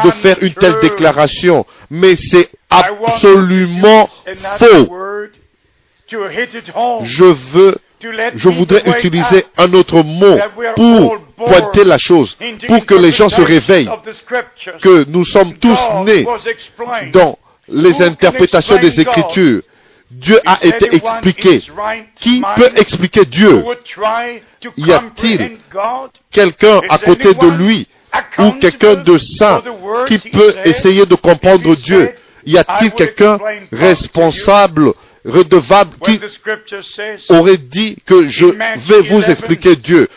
de 0.03 0.11
faire 0.11 0.38
une 0.41 0.53
telle 0.53 0.79
déclaration, 0.81 1.65
mais 1.89 2.15
c'est 2.15 2.49
absolument 2.69 4.09
faux. 4.57 4.89
Je 6.07 7.25
veux 7.25 7.75
je 8.35 8.49
voudrais 8.49 8.81
utiliser 8.85 9.45
un 9.57 9.73
autre 9.73 10.01
mot 10.03 10.37
pour 10.75 11.17
pointer 11.35 11.83
la 11.83 11.97
chose, 11.97 12.37
pour 12.67 12.85
que 12.85 12.95
les 12.95 13.11
gens 13.11 13.29
se 13.29 13.41
réveillent, 13.41 13.89
que 14.81 15.05
nous 15.09 15.25
sommes 15.25 15.53
tous 15.55 15.79
nés 16.05 16.25
dans 17.11 17.37
les 17.67 18.01
interprétations 18.01 18.77
des 18.77 18.99
Écritures. 18.99 19.61
Dieu 20.11 20.39
a 20.45 20.57
été 20.65 20.95
expliqué. 20.95 21.61
Qui 22.15 22.41
peut 22.55 22.69
expliquer 22.75 23.25
Dieu? 23.25 23.63
Y 24.75 24.91
a-t-il 24.91 25.57
quelqu'un 26.31 26.81
à 26.89 26.97
côté 26.97 27.33
de 27.33 27.47
lui 27.47 27.87
ou 28.39 28.51
quelqu'un 28.53 28.95
de 28.95 29.17
saint 29.19 29.61
qui 30.07 30.17
peut 30.17 30.55
essayer 30.65 31.05
de 31.05 31.15
comprendre 31.15 31.75
Dieu? 31.75 32.11
Y 32.45 32.57
a-t-il 32.57 32.91
quelqu'un 32.91 33.37
responsable 33.71 34.93
redevable 35.25 35.95
qui 36.03 36.19
aurait 37.29 37.57
dit 37.57 37.97
que 38.05 38.27
je 38.27 38.45
vais 38.45 39.01
vous 39.01 39.23
expliquer 39.23 39.75
Dieu. 39.75 40.07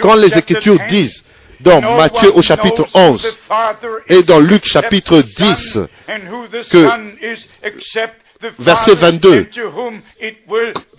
Quand 0.00 0.14
les 0.14 0.36
Écritures 0.36 0.78
disent 0.88 1.22
dans 1.60 1.80
Matthieu 1.96 2.30
au 2.34 2.42
chapitre 2.42 2.86
11 2.94 3.36
et 4.08 4.22
dans 4.22 4.38
Luc 4.40 4.64
chapitre 4.66 5.22
10 5.22 5.80
que 6.70 6.88
verset 8.58 8.94
22 8.94 9.48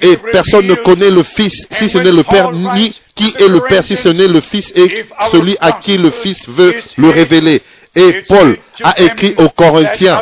et 0.02 0.18
personne 0.32 0.66
ne 0.68 0.76
connaît 0.76 1.12
le 1.12 1.24
Fils 1.24 1.68
si 1.72 1.90
ce 1.90 1.98
n'est 2.00 2.12
le 2.12 2.24
Père 2.24 2.52
ni 2.52 3.00
qui 3.16 3.34
est 3.38 3.48
le 3.48 3.62
Père 3.62 3.84
si 3.84 3.96
ce 3.96 4.10
n'est 4.10 4.28
le 4.28 4.42
Fils 4.42 4.72
et 4.76 5.06
celui 5.32 5.56
à 5.62 5.74
qui 5.74 5.98
le 5.98 6.12
Fils 6.12 6.50
veut 6.50 6.74
le 6.98 7.10
révéler. 7.10 7.62
Et 7.96 8.24
Paul 8.28 8.58
a 8.84 9.00
écrit 9.02 9.36
aux 9.38 9.50
Corinthiens 9.50 10.22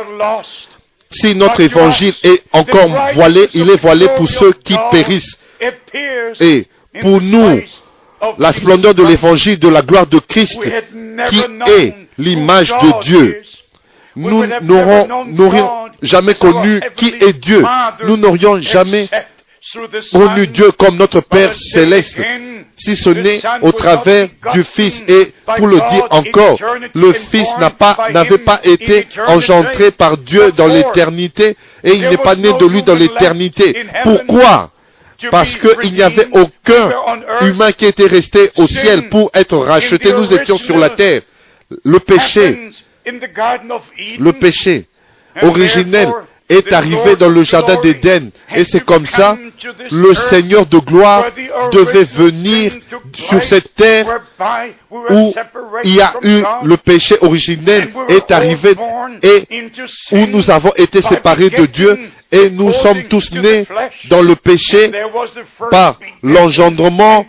si 1.14 1.36
notre 1.36 1.62
évangile 1.62 2.14
est 2.24 2.44
encore 2.52 2.90
voilé, 3.14 3.48
il 3.54 3.70
est 3.70 3.82
voilé 3.82 4.08
pour 4.18 4.28
ceux 4.28 4.54
qui 4.54 4.76
périssent. 4.92 5.38
Et 6.40 6.68
pour 7.02 7.22
nous, 7.22 7.62
la 8.38 8.52
splendeur 8.52 8.94
de 8.94 9.04
l'évangile 9.04 9.60
de 9.60 9.68
la 9.68 9.82
gloire 9.82 10.08
de 10.08 10.20
Christ, 10.20 10.60
qui 11.30 11.40
est 11.72 11.96
l'image 12.18 12.70
de 12.70 13.04
Dieu, 13.04 13.42
nous 14.16 14.46
n'aurions 14.62 15.72
jamais 16.02 16.36
connu 16.36 16.80
qui 16.96 17.14
est 17.20 17.34
Dieu. 17.34 17.64
Nous 18.06 18.18
n'aurions 18.18 18.62
jamais 18.62 19.08
connu 20.12 20.48
Dieu 20.48 20.72
comme 20.72 20.98
notre 20.98 21.22
Père 21.22 21.54
céleste, 21.54 22.18
si 22.76 22.96
ce 22.96 23.10
n'est 23.10 23.40
au 23.62 23.72
travers 23.72 24.28
du 24.54 24.64
Fils. 24.64 25.04
Et 25.08 25.34
pour 25.58 25.68
le 25.68 25.78
dire 25.78 26.08
encore, 26.10 26.60
le 26.94 27.14
Fils 27.14 27.48
n'a 27.60 27.70
pas, 27.70 28.10
n'avait 28.12 28.40
pas 28.40 28.60
été 28.64 29.08
engendré 29.28 29.92
par 29.92 30.18
Dieu 30.18 30.52
dans 30.52 30.68
l'éternité 30.68 31.56
et 31.84 31.92
il 31.92 32.02
n'est 32.02 32.18
pas 32.18 32.36
né 32.36 32.52
de 32.54 32.66
lui 32.66 32.84
dans 32.84 32.96
l'éternité. 32.96 33.86
Pourquoi? 34.04 34.72
Parce 35.32 35.56
qu'il 35.56 35.94
n'y 35.94 36.02
avait 36.02 36.28
aucun 36.32 36.92
humain 37.42 37.72
qui 37.72 37.86
était 37.86 38.08
resté 38.08 38.50
au 38.58 38.68
ciel 38.68 39.08
pour 39.10 39.32
être 39.34 39.58
racheté. 39.58 40.12
Nous 40.12 40.34
étions 40.34 40.58
sur 40.58 40.78
la 40.78 40.90
terre. 40.90 41.22
Le 41.86 42.00
péché, 42.00 42.70
le 43.06 44.32
péché 44.34 44.88
originel 45.42 46.10
est 46.50 46.72
arrivé 46.74 47.16
dans 47.16 47.30
le 47.30 47.44
jardin 47.44 47.80
d'Éden. 47.82 48.30
Et 48.56 48.64
c'est 48.66 48.84
comme 48.84 49.06
ça, 49.06 49.38
le 49.92 50.14
Seigneur 50.14 50.66
de 50.66 50.78
gloire 50.78 51.26
devait 51.72 52.04
venir 52.04 52.74
sur 53.14 53.42
cette 53.44 53.74
terre 53.76 54.22
où 54.92 55.34
il 55.84 55.96
y 55.96 56.02
a 56.02 56.14
eu 56.22 56.44
le 56.64 56.78
péché 56.78 57.16
originel 57.22 57.92
est 58.10 58.32
arrivé 58.32 58.76
et 59.22 59.70
où 60.12 60.26
nous 60.28 60.50
avons 60.52 60.72
été 60.76 61.02
séparés 61.02 61.50
de 61.50 61.66
Dieu 61.66 61.98
et 62.32 62.50
nous 62.50 62.72
sommes 62.74 63.04
tous 63.04 63.32
nés 63.32 63.66
dans 64.10 64.22
le 64.22 64.36
péché 64.36 64.92
par 65.72 66.00
l'engendrement 66.22 67.26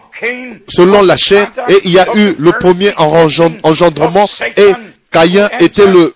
selon 0.68 1.02
la 1.02 1.16
chair 1.16 1.50
et 1.68 1.78
il 1.84 1.92
y 1.92 1.98
a 1.98 2.06
eu 2.14 2.34
le 2.38 2.52
premier 2.52 2.92
engendrement 2.96 4.28
et 4.56 4.72
Caïn 5.10 5.48
était 5.60 5.86
le 5.86 6.14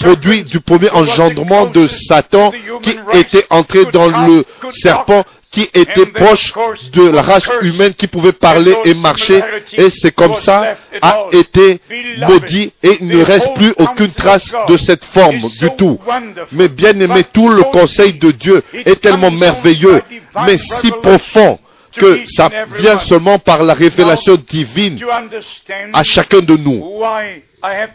produit 0.00 0.42
du 0.42 0.60
premier 0.60 0.90
engendrement 0.90 1.66
de 1.66 1.86
Satan 1.88 2.52
qui 2.82 2.96
était 3.14 3.44
entré 3.50 3.84
dans 3.86 4.26
le 4.26 4.44
serpent 4.70 5.24
qui 5.50 5.68
était 5.74 6.06
proche 6.06 6.52
de 6.92 7.08
la 7.10 7.22
race 7.22 7.48
humaine 7.62 7.92
qui 7.94 8.06
pouvait 8.06 8.32
parler 8.32 8.72
et 8.84 8.94
marcher. 8.94 9.42
et 9.72 9.90
c'est 9.90 10.12
comme 10.12 10.36
ça 10.36 10.76
a 11.02 11.24
été 11.32 11.80
maudit 12.18 12.72
et 12.82 12.98
il 13.00 13.08
ne 13.08 13.24
reste 13.24 13.52
plus 13.54 13.74
aucune 13.78 14.12
trace 14.12 14.52
de 14.68 14.76
cette 14.76 15.04
forme 15.04 15.40
du 15.58 15.68
tout. 15.76 15.98
Mais 16.52 16.68
bien 16.68 16.98
aimé, 17.00 17.24
tout 17.32 17.48
le 17.48 17.64
conseil 17.64 18.12
de 18.14 18.30
Dieu 18.30 18.62
est 18.72 19.00
tellement 19.00 19.30
merveilleux, 19.32 20.02
mais 20.46 20.56
si 20.56 20.92
profond 21.02 21.58
que 21.96 22.20
ça 22.26 22.48
vient 22.76 22.98
seulement 23.00 23.38
par 23.38 23.62
la 23.62 23.74
révélation 23.74 24.36
divine 24.48 24.98
à 25.92 26.02
chacun 26.02 26.40
de 26.40 26.56
nous. 26.56 27.02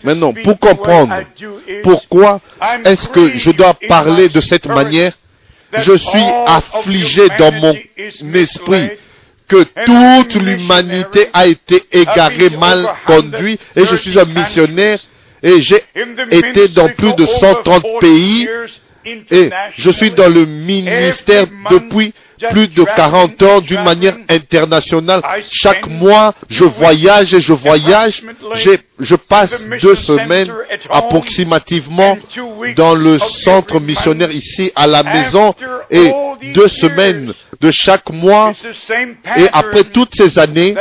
Maintenant, 0.03 0.33
pour 0.43 0.59
comprendre 0.59 1.23
pourquoi 1.83 2.39
est-ce 2.85 3.07
que 3.07 3.31
je 3.35 3.51
dois 3.51 3.73
parler 3.87 4.29
de 4.29 4.41
cette 4.41 4.67
manière, 4.67 5.13
je 5.77 5.95
suis 5.95 6.25
affligé 6.45 7.27
dans 7.39 7.51
mon 7.51 7.75
esprit 8.33 8.89
que 9.47 9.63
toute 9.85 10.35
l'humanité 10.35 11.27
a 11.33 11.47
été 11.47 11.83
égarée, 11.91 12.49
mal 12.49 12.85
conduite, 13.05 13.61
et 13.75 13.85
je 13.85 13.95
suis 13.95 14.19
un 14.19 14.25
missionnaire, 14.25 14.99
et 15.43 15.61
j'ai 15.61 15.81
été 16.31 16.67
dans 16.69 16.89
plus 16.89 17.13
de 17.13 17.25
130 17.25 17.83
pays, 17.99 18.47
et 19.31 19.49
je 19.77 19.91
suis 19.91 20.11
dans 20.11 20.29
le 20.29 20.45
ministère 20.45 21.45
depuis 21.69 22.13
plus 22.51 22.67
de 22.67 22.83
40 22.83 23.43
ans 23.43 23.61
d'une 23.61 23.83
manière 23.83 24.17
internationale. 24.29 25.21
Chaque 25.51 25.87
mois, 25.87 26.33
je 26.49 26.63
voyage 26.63 27.33
et 27.33 27.41
je 27.41 27.53
voyage. 27.53 28.23
Je 28.99 29.15
passe 29.15 29.53
deux 29.81 29.95
semaines 29.95 30.51
approximativement 30.89 32.17
dans 32.75 32.95
le 32.95 33.19
centre 33.19 33.79
missionnaire 33.79 34.31
ici 34.31 34.71
à 34.75 34.87
la 34.87 35.03
maison 35.03 35.53
et 35.89 36.11
deux 36.53 36.67
semaines 36.67 37.33
de 37.61 37.71
chaque 37.71 38.09
mois. 38.11 38.53
Et 39.37 39.47
après 39.51 39.83
toutes 39.83 40.15
ces 40.15 40.37
années, 40.39 40.75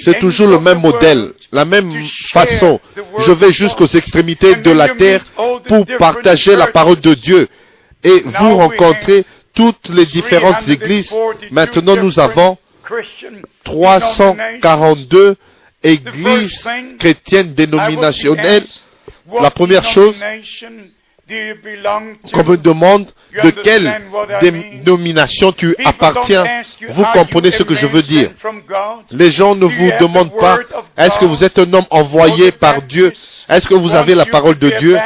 c'est 0.00 0.18
toujours 0.18 0.48
le 0.48 0.58
même 0.60 0.80
modèle, 0.80 1.32
la 1.52 1.64
même 1.64 1.92
façon. 2.32 2.80
Je 3.18 3.32
vais 3.32 3.52
jusqu'aux 3.52 3.86
extrémités 3.86 4.56
de 4.56 4.70
la 4.70 4.88
terre 4.88 5.22
pour 5.66 5.84
partager 5.98 6.56
la 6.56 6.66
parole 6.68 7.00
de 7.00 7.14
Dieu 7.14 7.48
et 8.04 8.22
vous 8.24 8.56
rencontrer 8.56 9.24
toutes 9.58 9.88
les 9.88 10.06
différentes 10.06 10.68
églises. 10.68 11.12
Maintenant, 11.50 11.96
nous 11.96 12.20
avons 12.20 12.56
342 13.64 15.36
églises 15.82 16.68
chrétiennes 17.00 17.54
dénominationnelles. 17.54 18.64
La 19.42 19.50
première 19.50 19.84
chose 19.84 20.14
qu'on 22.32 22.44
me 22.44 22.56
demande 22.56 23.10
de 23.42 23.50
quelle 23.50 24.00
dénomination 24.40 25.52
tu 25.52 25.74
appartiens, 25.84 26.44
vous 26.90 27.04
comprenez 27.12 27.50
ce 27.50 27.64
que 27.64 27.74
je 27.74 27.86
veux 27.86 28.02
dire. 28.02 28.30
Les 29.10 29.32
gens 29.32 29.56
ne 29.56 29.66
vous 29.66 29.90
demandent 30.00 30.38
pas, 30.38 30.60
est-ce 30.96 31.18
que 31.18 31.24
vous 31.26 31.42
êtes 31.42 31.58
un 31.58 31.70
homme 31.74 31.84
envoyé 31.90 32.52
par 32.52 32.80
Dieu? 32.82 33.12
Est-ce 33.48 33.68
que 33.68 33.74
vous 33.74 33.92
avez 33.92 34.14
la 34.14 34.24
parole 34.26 34.58
de 34.58 34.70
Dieu? 34.78 34.96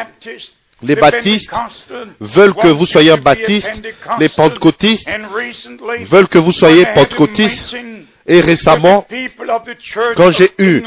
Les 0.82 0.96
baptistes 0.96 1.50
veulent 2.20 2.54
que 2.54 2.68
vous 2.68 2.86
soyez 2.86 3.10
un 3.10 3.16
baptiste. 3.16 3.70
Les 4.18 4.28
pentecôtistes 4.28 5.08
veulent 6.10 6.28
que 6.28 6.38
vous 6.38 6.52
soyez 6.52 6.86
pentecôtiste. 6.94 7.74
Et 8.26 8.40
récemment, 8.40 9.06
quand 10.16 10.30
j'ai 10.30 10.50
eu 10.58 10.82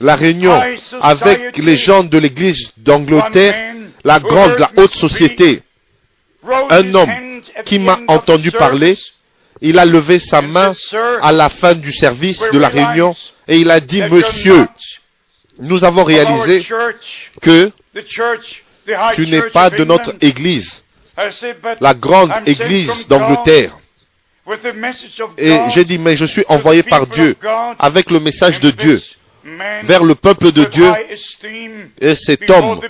la 0.00 0.16
réunion 0.16 0.60
avec 1.00 1.56
les 1.56 1.76
gens 1.76 2.04
de 2.04 2.18
l'église 2.18 2.70
d'Angleterre, 2.76 3.74
la 4.04 4.20
grande, 4.20 4.58
la 4.58 4.70
haute 4.76 4.94
société, 4.94 5.62
un 6.70 6.94
homme 6.94 7.40
qui 7.64 7.78
m'a 7.78 7.98
entendu 8.06 8.50
parler, 8.50 8.96
il 9.60 9.78
a 9.78 9.84
levé 9.84 10.18
sa 10.18 10.40
main 10.40 10.72
à 11.22 11.32
la 11.32 11.48
fin 11.48 11.74
du 11.74 11.92
service 11.92 12.40
de 12.52 12.58
la 12.58 12.68
réunion 12.68 13.16
et 13.48 13.56
il 13.56 13.70
a 13.70 13.80
dit, 13.80 14.02
Monsieur, 14.02 14.68
nous 15.58 15.84
avons 15.84 16.04
réalisé 16.04 16.66
que 17.42 17.72
tu 19.14 19.26
n'es 19.26 19.42
pas 19.50 19.70
de 19.70 19.84
notre 19.84 20.14
Église, 20.20 20.82
la 21.80 21.94
grande 21.94 22.32
Église 22.46 23.06
d'Angleterre. 23.08 23.78
Et 25.36 25.58
j'ai 25.70 25.84
dit, 25.84 25.98
mais 25.98 26.16
je 26.16 26.24
suis 26.24 26.44
envoyé 26.48 26.82
par 26.82 27.06
Dieu 27.06 27.36
avec 27.78 28.10
le 28.10 28.20
message 28.20 28.60
de 28.60 28.70
Dieu 28.70 29.00
vers 29.84 30.04
le 30.04 30.14
peuple 30.14 30.52
de 30.52 30.64
Dieu. 30.64 30.90
Et 32.00 32.14
cet 32.14 32.48
homme 32.50 32.80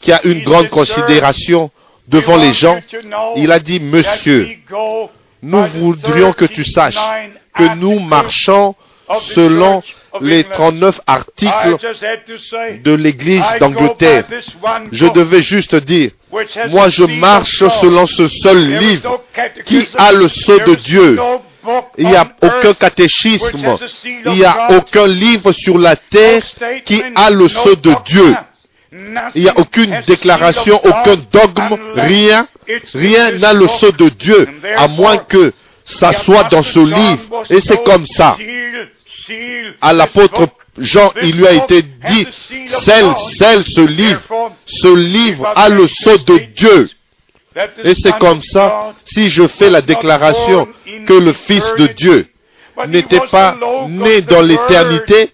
qui 0.00 0.12
a 0.12 0.20
une 0.24 0.42
grande 0.42 0.70
considération 0.70 1.70
devant 2.08 2.36
les 2.36 2.52
gens, 2.52 2.80
il 3.36 3.50
a 3.52 3.58
dit, 3.58 3.80
Monsieur, 3.80 4.48
nous 5.42 5.64
voudrions 5.66 6.32
que 6.32 6.44
tu 6.46 6.64
saches 6.64 6.98
que 7.54 7.74
nous 7.76 8.00
marchons 8.00 8.74
selon 9.20 9.82
les 10.20 10.44
39 10.44 11.00
articles 11.06 11.76
de 12.82 12.92
l'Église 12.92 13.42
d'Angleterre. 13.60 14.24
Je 14.92 15.06
devais 15.06 15.42
juste 15.42 15.74
dire, 15.74 16.10
moi 16.70 16.88
je 16.88 17.04
marche 17.04 17.64
selon 17.80 18.06
ce 18.06 18.28
seul 18.28 18.58
livre 18.78 19.22
qui 19.64 19.88
a 19.96 20.12
le 20.12 20.28
sceau 20.28 20.58
de 20.60 20.74
Dieu. 20.76 21.18
Il 21.96 22.08
n'y 22.08 22.16
a 22.16 22.28
aucun 22.42 22.74
catéchisme, 22.74 23.78
il 24.26 24.32
n'y 24.32 24.44
a 24.44 24.68
aucun 24.70 25.06
livre 25.06 25.52
sur 25.52 25.78
la 25.78 25.96
terre 25.96 26.42
qui 26.84 27.02
a 27.14 27.30
le 27.30 27.48
sceau 27.48 27.74
de 27.74 27.94
Dieu. 28.04 28.34
Il 29.34 29.42
n'y 29.42 29.48
a 29.48 29.58
aucune 29.58 30.00
déclaration, 30.06 30.76
aucun 30.84 31.16
dogme, 31.32 31.76
rien. 31.96 32.46
Rien 32.94 33.32
n'a 33.32 33.52
le 33.52 33.66
sceau 33.66 33.92
de 33.92 34.08
Dieu, 34.08 34.48
à 34.76 34.88
moins 34.88 35.18
que 35.18 35.52
ça 35.84 36.12
soit 36.12 36.44
dans 36.44 36.62
ce 36.62 36.80
livre. 36.80 37.44
Et 37.50 37.60
c'est 37.60 37.82
comme 37.84 38.06
ça 38.06 38.36
à 39.80 39.92
l'apôtre 39.92 40.48
Jean, 40.76 41.12
il 41.22 41.36
lui 41.36 41.46
a 41.46 41.52
été 41.52 41.82
dit, 41.82 42.26
celle, 42.66 43.06
celle, 43.38 43.64
ce 43.64 43.80
livre, 43.80 44.52
ce 44.66 44.94
livre 44.94 45.52
a 45.54 45.68
le 45.68 45.86
sceau 45.86 46.18
de 46.18 46.38
Dieu. 46.56 46.88
Et 47.84 47.94
c'est 47.94 48.18
comme 48.18 48.42
ça, 48.42 48.92
si 49.04 49.30
je 49.30 49.46
fais 49.46 49.70
la 49.70 49.80
déclaration 49.80 50.66
que 51.06 51.12
le 51.12 51.32
Fils 51.32 51.64
de 51.78 51.86
Dieu 51.86 52.26
n'était 52.88 53.24
pas 53.30 53.56
né 53.88 54.22
dans 54.22 54.42
l'éternité, 54.42 55.30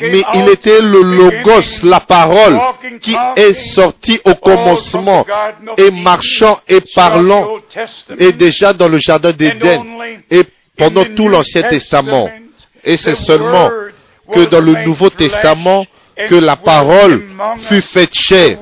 mais 0.00 0.22
il 0.34 0.48
était 0.50 0.80
le 0.80 1.00
logos, 1.02 1.82
la 1.84 2.00
parole, 2.00 2.58
qui 3.00 3.16
est 3.36 3.54
sorti 3.54 4.20
au 4.24 4.34
commencement 4.34 5.24
et 5.78 5.90
marchant 5.90 6.58
et 6.68 6.80
parlant, 6.94 7.48
et 8.18 8.32
déjà 8.32 8.72
dans 8.72 8.88
le 8.88 8.98
jardin 8.98 9.32
d'Éden, 9.32 9.82
et 10.30 10.42
pendant 10.76 11.04
tout 11.04 11.28
l'Ancien 11.28 11.62
Testament. 11.62 12.28
Et 12.84 12.96
c'est 12.96 13.14
seulement 13.14 13.70
que 14.30 14.40
dans 14.46 14.60
le 14.60 14.84
Nouveau 14.84 15.10
Testament 15.10 15.86
que 16.28 16.34
la 16.34 16.56
parole 16.56 17.22
fut 17.62 17.82
faite 17.82 18.14
chair 18.14 18.58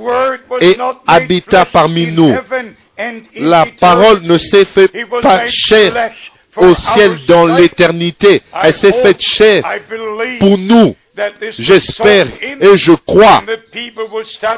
et 0.60 0.76
habita 1.06 1.64
parmi 1.64 2.06
nous. 2.06 2.34
La 3.36 3.66
parole 3.80 4.22
ne 4.22 4.38
s'est 4.38 4.66
faite 4.66 4.92
pas 5.22 5.46
chair 5.46 6.10
au 6.56 6.74
ciel 6.74 7.18
dans 7.26 7.46
l'éternité. 7.46 8.42
Elle 8.62 8.74
s'est 8.74 8.92
faite 8.92 9.20
chair 9.20 9.64
pour 10.38 10.58
nous. 10.58 10.96
J'espère 11.58 12.26
et 12.42 12.76
je 12.76 12.92
crois 12.92 13.42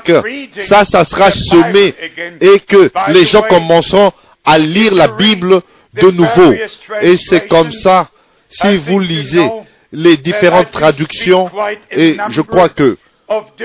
que 0.04 0.22
ça, 0.60 0.84
ça 0.84 1.04
sera 1.04 1.30
semé 1.30 1.94
et 2.40 2.60
que 2.60 2.90
les 3.08 3.24
gens 3.24 3.42
commenceront 3.42 4.12
à 4.44 4.58
lire 4.58 4.94
la 4.94 5.08
Bible 5.08 5.60
de 5.94 6.10
nouveau. 6.10 6.52
Et 7.00 7.16
c'est 7.16 7.48
comme 7.48 7.72
ça 7.72 8.08
si 8.48 8.76
vous 8.78 8.98
lisez 8.98 9.48
les 9.92 10.16
différentes 10.16 10.70
traductions, 10.70 11.50
et 11.90 12.16
je 12.28 12.40
crois 12.40 12.68
que 12.68 12.96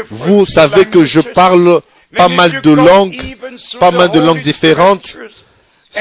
vous 0.10 0.46
savez 0.46 0.86
que 0.86 1.06
je 1.06 1.20
parle 1.20 1.82
pas 2.16 2.30
mal 2.30 2.62
de 2.62 2.72
langues, 2.72 3.18
pas 3.80 3.92
mal 3.92 4.12
de 4.12 4.20
langues 4.20 4.42
différentes, 4.42 5.18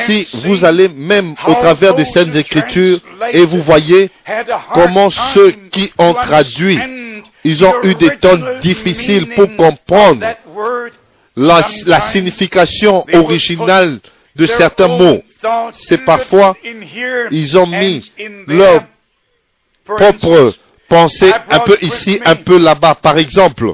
si 0.04 0.28
vous 0.34 0.64
allez 0.64 0.88
même 0.88 1.34
au 1.46 1.54
travers 1.54 1.94
des 1.94 2.04
scènes 2.04 2.34
Écritures 2.36 2.98
et 3.32 3.44
vous 3.44 3.62
voyez 3.62 4.10
comment 4.72 5.10
ceux 5.10 5.52
qui 5.70 5.92
ont 5.98 6.12
traduit, 6.14 6.78
ils 7.44 7.64
ont 7.64 7.74
eu 7.82 7.94
des 7.94 8.16
temps 8.16 8.38
difficiles 8.60 9.28
pour 9.34 9.54
comprendre 9.56 10.26
la, 11.36 11.66
la 11.86 12.00
signification 12.00 13.04
originale 13.12 13.98
de 14.34 14.46
certains 14.46 14.88
mots. 14.88 15.22
C'est 15.72 16.04
parfois, 16.04 16.56
ils 17.30 17.56
ont 17.58 17.66
mis 17.66 18.10
leur 18.46 18.84
propre 19.84 20.54
pensée 20.88 21.32
un 21.50 21.60
peu 21.60 21.76
ici, 21.82 22.20
un 22.24 22.36
peu 22.36 22.58
là-bas. 22.58 22.96
Par 22.96 23.18
exemple, 23.18 23.72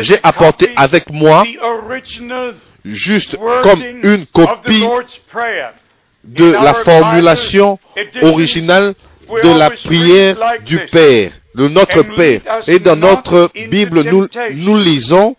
j'ai 0.00 0.18
apporté 0.22 0.70
avec 0.76 1.10
moi 1.10 1.44
juste 2.94 3.36
comme 3.62 3.82
une 4.02 4.26
copie 4.26 4.84
de 6.24 6.52
la 6.52 6.74
formulation 6.74 7.78
originale 8.22 8.94
de 9.42 9.58
la 9.58 9.70
prière 9.70 10.36
du 10.64 10.78
Père, 10.86 11.32
de 11.54 11.68
notre 11.68 12.02
Père. 12.14 12.40
Et 12.66 12.78
dans 12.78 12.96
notre 12.96 13.50
Bible, 13.68 14.02
nous, 14.02 14.76
lisons 14.76 15.36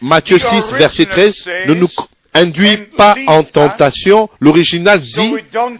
Matthieu 0.00 0.38
6, 0.38 0.72
verset 0.74 1.06
13, 1.06 1.48
ne 1.68 1.74
nous 1.74 1.88
induis 2.36 2.76
pas 2.96 3.14
en 3.26 3.42
tentation. 3.42 4.28
L'original 4.40 5.00
dit, 5.00 5.34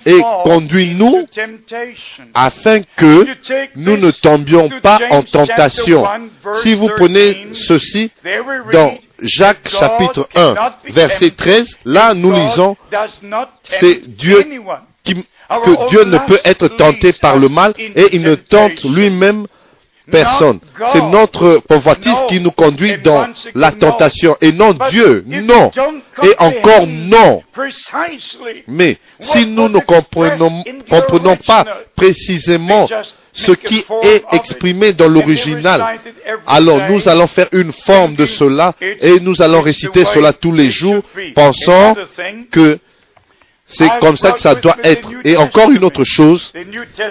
et 0.06 0.20
conduis-nous 0.44 1.26
afin 2.34 2.80
que 2.96 3.26
nous 3.76 3.96
ne 3.96 4.10
tombions 4.10 4.68
pas 4.82 4.98
en 5.10 5.22
tentation. 5.22 6.04
Si 6.62 6.74
vous 6.74 6.88
prenez 6.88 7.48
ceci 7.54 8.10
dans 8.72 8.96
Jacques 9.22 9.68
chapitre 9.68 10.28
1, 10.34 10.54
verset 10.90 11.30
13, 11.30 11.76
là 11.84 12.14
nous 12.14 12.32
lisons, 12.32 12.76
c'est 13.64 14.08
Dieu 14.16 14.44
qui, 15.04 15.14
que 15.14 15.88
Dieu 15.88 16.04
ne 16.04 16.18
peut 16.18 16.40
être 16.44 16.68
tenté 16.68 17.12
par 17.12 17.38
le 17.38 17.48
mal 17.48 17.72
et 17.78 18.04
il 18.12 18.22
ne 18.22 18.34
tente 18.34 18.84
lui-même 18.84 19.46
personne. 20.10 20.60
C'est 20.92 21.02
notre 21.02 21.60
convoitise 21.68 22.16
qui 22.28 22.40
nous 22.40 22.50
conduit 22.50 22.98
dans 22.98 23.28
la 23.54 23.72
tentation 23.72 24.36
et 24.40 24.52
non 24.52 24.74
Dieu. 24.90 25.24
Non. 25.26 25.70
Et 26.22 26.34
encore 26.38 26.86
non. 26.86 27.42
Mais 28.68 28.98
si 29.20 29.46
nous 29.46 29.68
ne 29.68 29.78
comprenons, 29.80 30.62
comprenons 30.88 31.36
pas 31.36 31.64
précisément 31.94 32.88
ce 33.32 33.52
qui 33.52 33.84
est 34.02 34.24
exprimé 34.32 34.92
dans 34.92 35.08
l'original, 35.08 35.98
alors 36.46 36.80
nous 36.88 37.06
allons 37.08 37.26
faire 37.26 37.48
une 37.52 37.72
forme 37.72 38.14
de 38.16 38.26
cela 38.26 38.74
et 38.80 39.20
nous 39.20 39.42
allons 39.42 39.60
réciter 39.60 40.04
cela 40.06 40.32
tous 40.32 40.52
les 40.52 40.70
jours, 40.70 41.02
pensant 41.34 41.94
que 42.50 42.78
c'est 43.68 43.88
comme 44.00 44.16
ça 44.16 44.32
que 44.32 44.40
ça 44.40 44.54
doit 44.54 44.76
être. 44.84 45.08
Et 45.24 45.36
encore 45.36 45.70
une 45.70 45.84
autre 45.84 46.04
chose, 46.04 46.52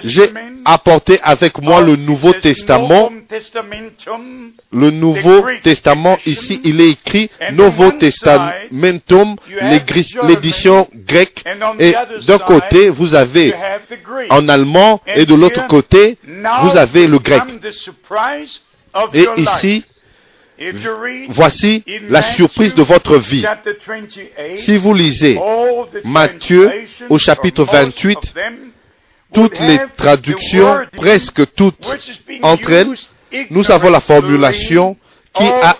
j'ai 0.04 0.30
apporté 0.64 1.18
avec 1.22 1.60
moi 1.60 1.80
le 1.80 1.96
Nouveau 1.96 2.32
Testament. 2.32 3.12
Le 4.72 4.90
Nouveau 4.90 5.44
Testament, 5.62 6.16
ici, 6.24 6.60
il 6.64 6.80
est 6.80 6.90
écrit 6.90 7.30
Nouveau 7.52 7.90
Testamentum, 7.92 9.36
l'édition 10.22 10.88
grecque. 10.94 11.44
Et 11.78 11.94
d'un 12.26 12.38
côté, 12.38 12.88
vous 12.88 13.14
avez 13.14 13.54
en 14.30 14.48
allemand, 14.48 15.00
et 15.06 15.26
de 15.26 15.34
l'autre 15.34 15.66
côté, 15.66 16.16
vous 16.24 16.76
avez 16.76 17.06
le 17.06 17.18
grec. 17.18 17.42
Et 19.12 19.26
ici, 19.36 19.84
Voici 21.28 21.84
la 22.08 22.22
surprise 22.22 22.74
de 22.74 22.82
votre 22.82 23.16
vie. 23.18 23.44
Si 24.58 24.76
vous 24.78 24.94
lisez 24.94 25.38
Matthieu 26.04 26.70
au 27.08 27.18
chapitre 27.18 27.64
28, 27.64 28.18
toutes 29.34 29.58
les 29.60 29.78
traductions, 29.96 30.78
presque 30.96 31.42
toutes 31.54 31.76
entre 32.42 32.70
elles, 32.72 32.94
nous 33.50 33.70
avons 33.70 33.90
la 33.90 34.00
formulation 34.00 34.96
qui 35.34 35.44
a 35.44 35.76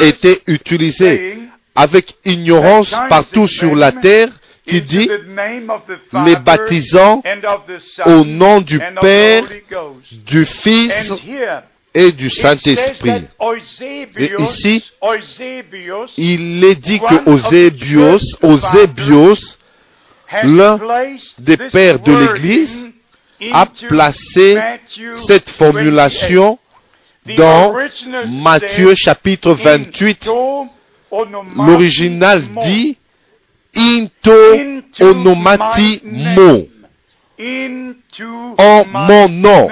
été 0.00 0.40
utilisée 0.46 1.38
avec 1.74 2.14
ignorance 2.24 2.94
partout 3.08 3.48
sur 3.48 3.74
la 3.74 3.92
terre 3.92 4.28
qui 4.66 4.80
dit 4.80 5.10
les 6.24 6.36
baptisants 6.36 7.22
au 8.06 8.24
nom 8.24 8.60
du 8.60 8.80
Père, 9.00 9.44
du 10.10 10.46
Fils 10.46 11.12
et 11.94 12.12
du 12.12 12.28
Saint-Esprit. 12.28 13.24
Et 14.16 14.32
ici, 14.40 14.84
il 16.16 16.64
est 16.64 16.74
dit 16.74 17.00
que 17.00 17.30
Eusébios, 17.30 18.18
l'un 20.42 20.80
des 21.38 21.56
pères 21.56 22.00
de 22.00 22.12
l'Église, 22.12 22.88
a 23.52 23.66
placé 23.88 24.58
cette 25.26 25.50
formulation 25.50 26.58
dans 27.36 27.74
Matthieu 28.26 28.94
chapitre 28.94 29.52
28. 29.52 30.28
L'original 31.56 32.42
dit 32.64 32.96
into 33.76 34.82
onomati 35.00 36.00
mo 36.04 36.68
en 38.58 38.84
mon 38.86 39.28
nom 39.28 39.68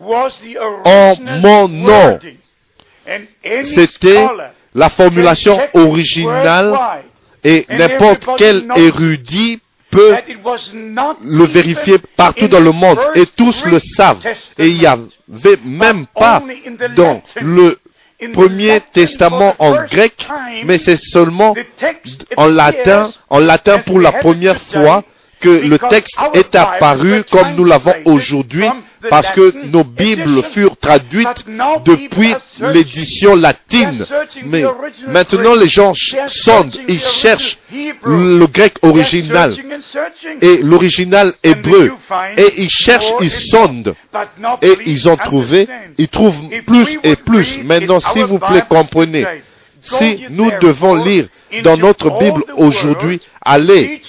en 0.00 1.14
mon 1.20 1.68
nom. 1.68 2.18
C'était 3.64 4.26
la 4.74 4.90
formulation 4.90 5.58
originale 5.74 6.76
et 7.44 7.64
n'importe 7.68 8.28
quel 8.36 8.66
érudit 8.76 9.60
peut 9.90 10.14
le 11.22 11.44
vérifier 11.44 11.96
partout 12.16 12.48
dans 12.48 12.60
le 12.60 12.72
monde 12.72 12.98
et 13.14 13.24
tous 13.26 13.64
le 13.66 13.78
savent. 13.78 14.26
Et 14.58 14.68
il 14.68 14.78
n'y 14.78 14.86
avait 14.86 15.58
même 15.64 16.06
pas 16.14 16.42
dans 16.96 17.22
le 17.40 17.78
Premier 18.32 18.80
Testament 18.92 19.54
en 19.58 19.84
grec, 19.84 20.26
mais 20.64 20.78
c'est 20.78 20.96
seulement 20.96 21.54
en 22.36 22.46
latin, 22.46 23.10
en 23.28 23.38
latin 23.38 23.78
pour 23.78 24.00
la 24.00 24.12
première 24.12 24.60
fois 24.60 25.04
que 25.40 25.48
le 25.48 25.78
texte 25.78 26.16
est 26.34 26.54
apparu 26.54 27.24
comme 27.30 27.54
nous 27.56 27.64
l'avons 27.64 27.94
aujourd'hui 28.04 28.66
parce 29.08 29.30
que 29.32 29.66
nos 29.66 29.84
Bibles 29.84 30.42
furent 30.52 30.76
traduites 30.76 31.44
depuis 31.84 32.34
l'édition 32.60 33.34
latine. 33.34 34.04
Mais 34.44 34.64
maintenant 35.08 35.54
les 35.54 35.68
gens 35.68 35.92
sondent, 36.26 36.76
ils 36.88 37.00
cherchent 37.00 37.58
le 38.04 38.46
grec 38.46 38.76
original 38.82 39.54
et 40.40 40.62
l'original 40.62 41.32
hébreu. 41.42 41.92
Et 42.36 42.62
ils 42.62 42.70
cherchent, 42.70 43.12
ils 43.20 43.30
sondent. 43.30 43.94
Et 44.62 44.74
ils 44.86 45.08
ont 45.08 45.16
trouvé, 45.16 45.68
ils 45.98 46.08
trouvent 46.08 46.48
plus 46.66 46.98
et 47.02 47.16
plus. 47.16 47.58
Maintenant, 47.62 48.00
s'il 48.00 48.24
vous 48.24 48.38
plaît, 48.38 48.62
comprenez. 48.68 49.26
Si 49.82 50.26
nous 50.30 50.50
devons 50.60 50.94
lire 50.94 51.28
dans 51.62 51.76
notre 51.76 52.18
Bible 52.18 52.42
aujourd'hui, 52.56 53.20
allez, 53.40 54.00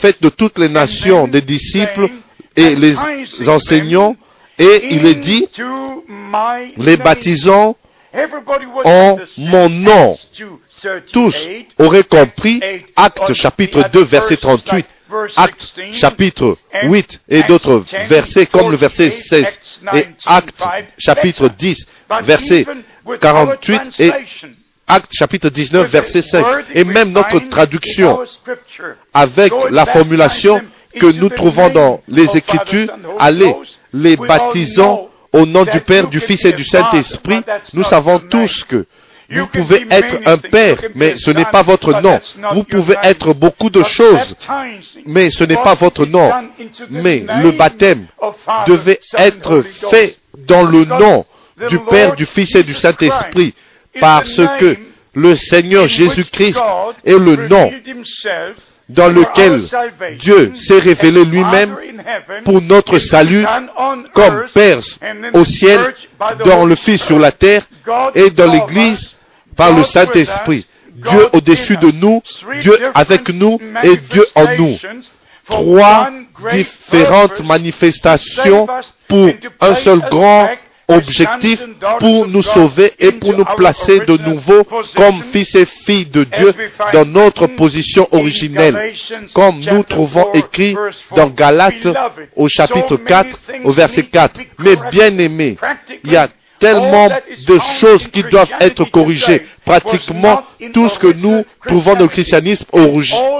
faites 0.00 0.22
de 0.22 0.28
toutes 0.28 0.58
les 0.58 0.68
nations 0.68 1.28
des 1.28 1.42
disciples 1.42 2.08
et 2.56 2.74
les 2.74 2.96
enseignants, 3.48 4.16
et 4.58 4.88
il 4.90 5.06
est 5.06 5.14
dit, 5.14 5.46
les 6.76 6.96
baptisants 6.96 7.76
en 8.84 9.18
mon 9.36 9.68
nom. 9.68 10.18
Tous 11.12 11.48
auraient 11.78 12.04
compris 12.04 12.60
Acte 12.96 13.32
chapitre 13.34 13.88
2 13.92 14.02
verset 14.04 14.36
38. 14.36 14.86
Acte 15.36 15.80
chapitre 15.92 16.56
8 16.82 17.20
et 17.28 17.42
d'autres 17.44 17.84
versets 18.08 18.46
comme 18.46 18.70
le 18.70 18.76
verset 18.76 19.10
16 19.10 19.46
et 19.94 20.04
Acte 20.26 20.62
chapitre 20.98 21.48
10 21.48 21.86
verset 22.22 22.66
48 23.20 24.00
et 24.00 24.12
Acte 24.90 25.12
chapitre 25.12 25.50
19 25.50 25.86
verset 25.90 26.22
5 26.22 26.44
et 26.74 26.84
même 26.84 27.12
notre 27.12 27.38
traduction 27.50 28.20
avec 29.12 29.52
la 29.70 29.84
formulation 29.84 30.62
que 30.98 31.12
nous 31.12 31.28
trouvons 31.28 31.68
dans 31.68 32.00
les 32.08 32.24
Écritures, 32.34 32.88
allez, 33.18 33.54
les 33.92 34.16
baptisons 34.16 35.08
au 35.32 35.44
nom 35.44 35.64
du 35.64 35.80
Père, 35.82 36.08
du 36.08 36.20
Fils 36.20 36.42
et 36.46 36.52
du 36.52 36.64
Saint-Esprit. 36.64 37.40
Nous 37.74 37.84
savons 37.84 38.18
tous 38.18 38.64
que 38.64 38.86
vous 39.30 39.46
pouvez 39.48 39.86
être 39.90 40.16
un 40.24 40.38
père, 40.38 40.78
mais 40.94 41.18
ce 41.18 41.30
n'est 41.30 41.44
pas 41.44 41.62
votre 41.62 42.00
nom. 42.00 42.18
Vous 42.54 42.64
pouvez 42.64 42.94
être 43.02 43.34
beaucoup 43.34 43.68
de 43.68 43.82
choses, 43.82 44.34
mais 45.04 45.28
ce 45.28 45.44
n'est 45.44 45.62
pas 45.62 45.74
votre 45.74 46.06
nom. 46.06 46.30
Mais 46.90 47.26
le 47.42 47.50
baptême 47.50 48.06
devait 48.66 49.00
être 49.18 49.62
fait 49.90 50.16
dans 50.46 50.62
le 50.62 50.86
nom 50.86 51.26
du 51.68 51.78
Père, 51.80 52.14
du 52.14 52.26
Fils 52.26 52.54
et 52.54 52.62
du 52.62 52.74
Saint-Esprit, 52.74 53.54
parce 54.00 54.40
que 54.58 54.76
le 55.14 55.36
Seigneur 55.36 55.86
Jésus-Christ 55.86 56.58
est 57.04 57.18
le 57.18 57.48
nom 57.48 57.70
dans 58.88 59.08
lequel 59.08 59.62
Dieu 60.18 60.52
s'est 60.54 60.78
révélé 60.78 61.24
lui-même 61.24 61.76
pour 62.44 62.62
notre 62.62 62.98
salut 62.98 63.44
comme 64.14 64.46
Père 64.54 64.80
au 65.34 65.44
ciel, 65.44 65.94
dans 66.44 66.64
le 66.64 66.76
Fils 66.76 67.02
sur 67.02 67.18
la 67.18 67.32
terre 67.32 67.66
et 68.14 68.30
dans 68.30 68.50
l'Église 68.50 69.10
par 69.56 69.76
le 69.76 69.84
Saint-Esprit. 69.84 70.64
Dieu 70.94 71.28
au-dessus 71.32 71.76
de 71.76 71.90
nous, 71.92 72.22
Dieu 72.60 72.76
avec 72.94 73.28
nous 73.28 73.60
et 73.82 73.96
Dieu 73.96 74.24
en 74.34 74.46
nous. 74.56 74.78
Trois 75.46 76.10
différentes 76.52 77.42
manifestations 77.44 78.66
pour 79.06 79.30
un 79.60 79.74
seul 79.76 80.00
grand 80.10 80.50
objectif 80.88 81.62
pour 82.00 82.26
nous 82.26 82.42
sauver 82.42 82.92
et 82.98 83.12
pour 83.12 83.36
nous 83.36 83.44
placer 83.44 84.00
de 84.00 84.16
nouveau 84.16 84.64
comme 84.96 85.22
fils 85.32 85.54
et 85.54 85.66
filles 85.66 86.06
de 86.06 86.24
Dieu 86.24 86.54
dans 86.92 87.04
notre 87.04 87.46
position 87.46 88.08
originelle, 88.12 88.94
comme 89.34 89.60
nous 89.60 89.82
trouvons 89.82 90.32
écrit 90.32 90.74
dans 91.14 91.28
Galates 91.28 91.86
au 92.34 92.48
chapitre 92.48 92.96
4, 92.96 93.28
au 93.64 93.70
verset 93.70 94.04
4. 94.04 94.40
Mais 94.58 94.76
bien 94.90 95.16
aimés, 95.18 95.58
il 96.04 96.12
y 96.12 96.16
a 96.16 96.28
tellement 96.58 97.08
de 97.46 97.58
choses 97.58 98.08
qui 98.08 98.22
doivent 98.24 98.52
être 98.60 98.84
corrigées. 98.90 99.42
Pratiquement 99.68 100.42
tout 100.72 100.88
ce 100.88 100.98
que 100.98 101.08
nous 101.08 101.44
trouvons 101.66 101.94
dans 101.94 102.04
le 102.04 102.08
christianisme 102.08 102.64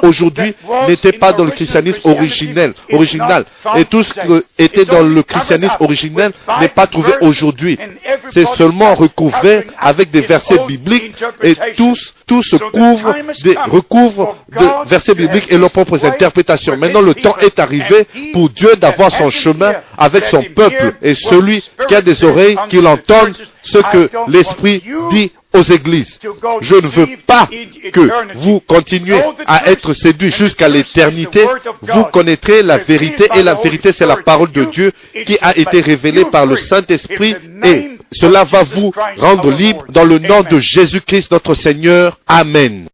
aujourd'hui 0.03 0.55
n'était 0.87 1.13
pas 1.13 1.33
dans 1.33 1.45
le 1.45 1.51
christianisme 1.53 2.01
original. 2.05 3.45
Et 3.77 3.85
tout 3.87 4.03
ce 4.03 4.13
qui 4.13 4.45
était 4.59 4.85
dans 4.85 5.03
le 5.03 5.23
christianisme 5.23 5.77
originel 5.81 6.33
n'est 6.61 6.69
pas 6.69 6.87
trouvé 6.87 7.13
aujourd'hui. 7.23 7.79
C'est 8.31 8.47
seulement 8.57 8.95
recouvert 8.95 9.63
avec 9.79 10.11
des 10.11 10.21
versets 10.21 10.67
bibliques 10.67 11.15
et 11.43 11.55
tous, 11.77 12.13
se 12.43 12.57
des, 13.43 13.55
de 13.55 14.89
versets 14.89 15.15
bibliques 15.15 15.51
et 15.51 15.57
leurs 15.57 15.71
propres 15.71 16.05
interprétations. 16.05 16.77
Maintenant, 16.77 17.01
le 17.01 17.15
temps 17.15 17.37
est 17.39 17.59
arrivé 17.59 18.07
pour 18.35 18.51
Dieu 18.51 18.77
d'avoir 18.77 19.11
son 19.11 19.31
chemin 19.31 19.73
avec 19.97 20.27
son 20.27 20.43
peuple 20.43 20.95
et 21.01 21.15
celui 21.15 21.65
qui 21.89 21.95
a 21.95 22.03
des 22.03 22.23
oreilles, 22.23 22.57
qu'il 22.69 22.87
entende 22.87 23.33
ce 23.63 23.79
que 23.79 24.11
l'Esprit 24.29 24.83
dit 25.11 25.33
aux 25.55 25.63
églises. 25.63 26.19
Je 26.61 26.75
ne 26.75 26.89
veux 26.89 27.09
pas 27.27 27.49
que 27.93 28.37
vous 28.37 28.61
continuez 28.61 29.21
à 29.47 29.71
être 29.71 29.95
séduits 29.95 30.31
jusqu'à 30.31 30.69
l'éternité. 30.69 31.47
Vous 31.83 32.05
connaîtrez 32.05 32.63
la 32.63 32.79
vérité 32.79 33.29
et 33.35 33.43
la 33.43 33.55
vérité 33.55 33.93
c'est 33.93 34.07
la 34.07 34.17
parole 34.17 34.53
de 34.53 34.65
Dieu 34.65 34.93
qui 35.27 35.39
a 35.41 35.57
été 35.57 35.81
révélée 35.81 36.27
par 36.27 36.47
le 36.47 36.57
Saint-Esprit 36.57 37.35
et 37.65 37.99
cela 38.13 38.45
va 38.45 38.63
vous 38.63 38.93
rendre 39.17 39.51
libre 39.51 39.85
dans 39.91 40.05
le 40.05 40.19
nom 40.19 40.43
de 40.43 40.59
Jésus-Christ 40.59 41.31
notre 41.31 41.55
Seigneur. 41.55 42.19
Amen. 42.27 42.87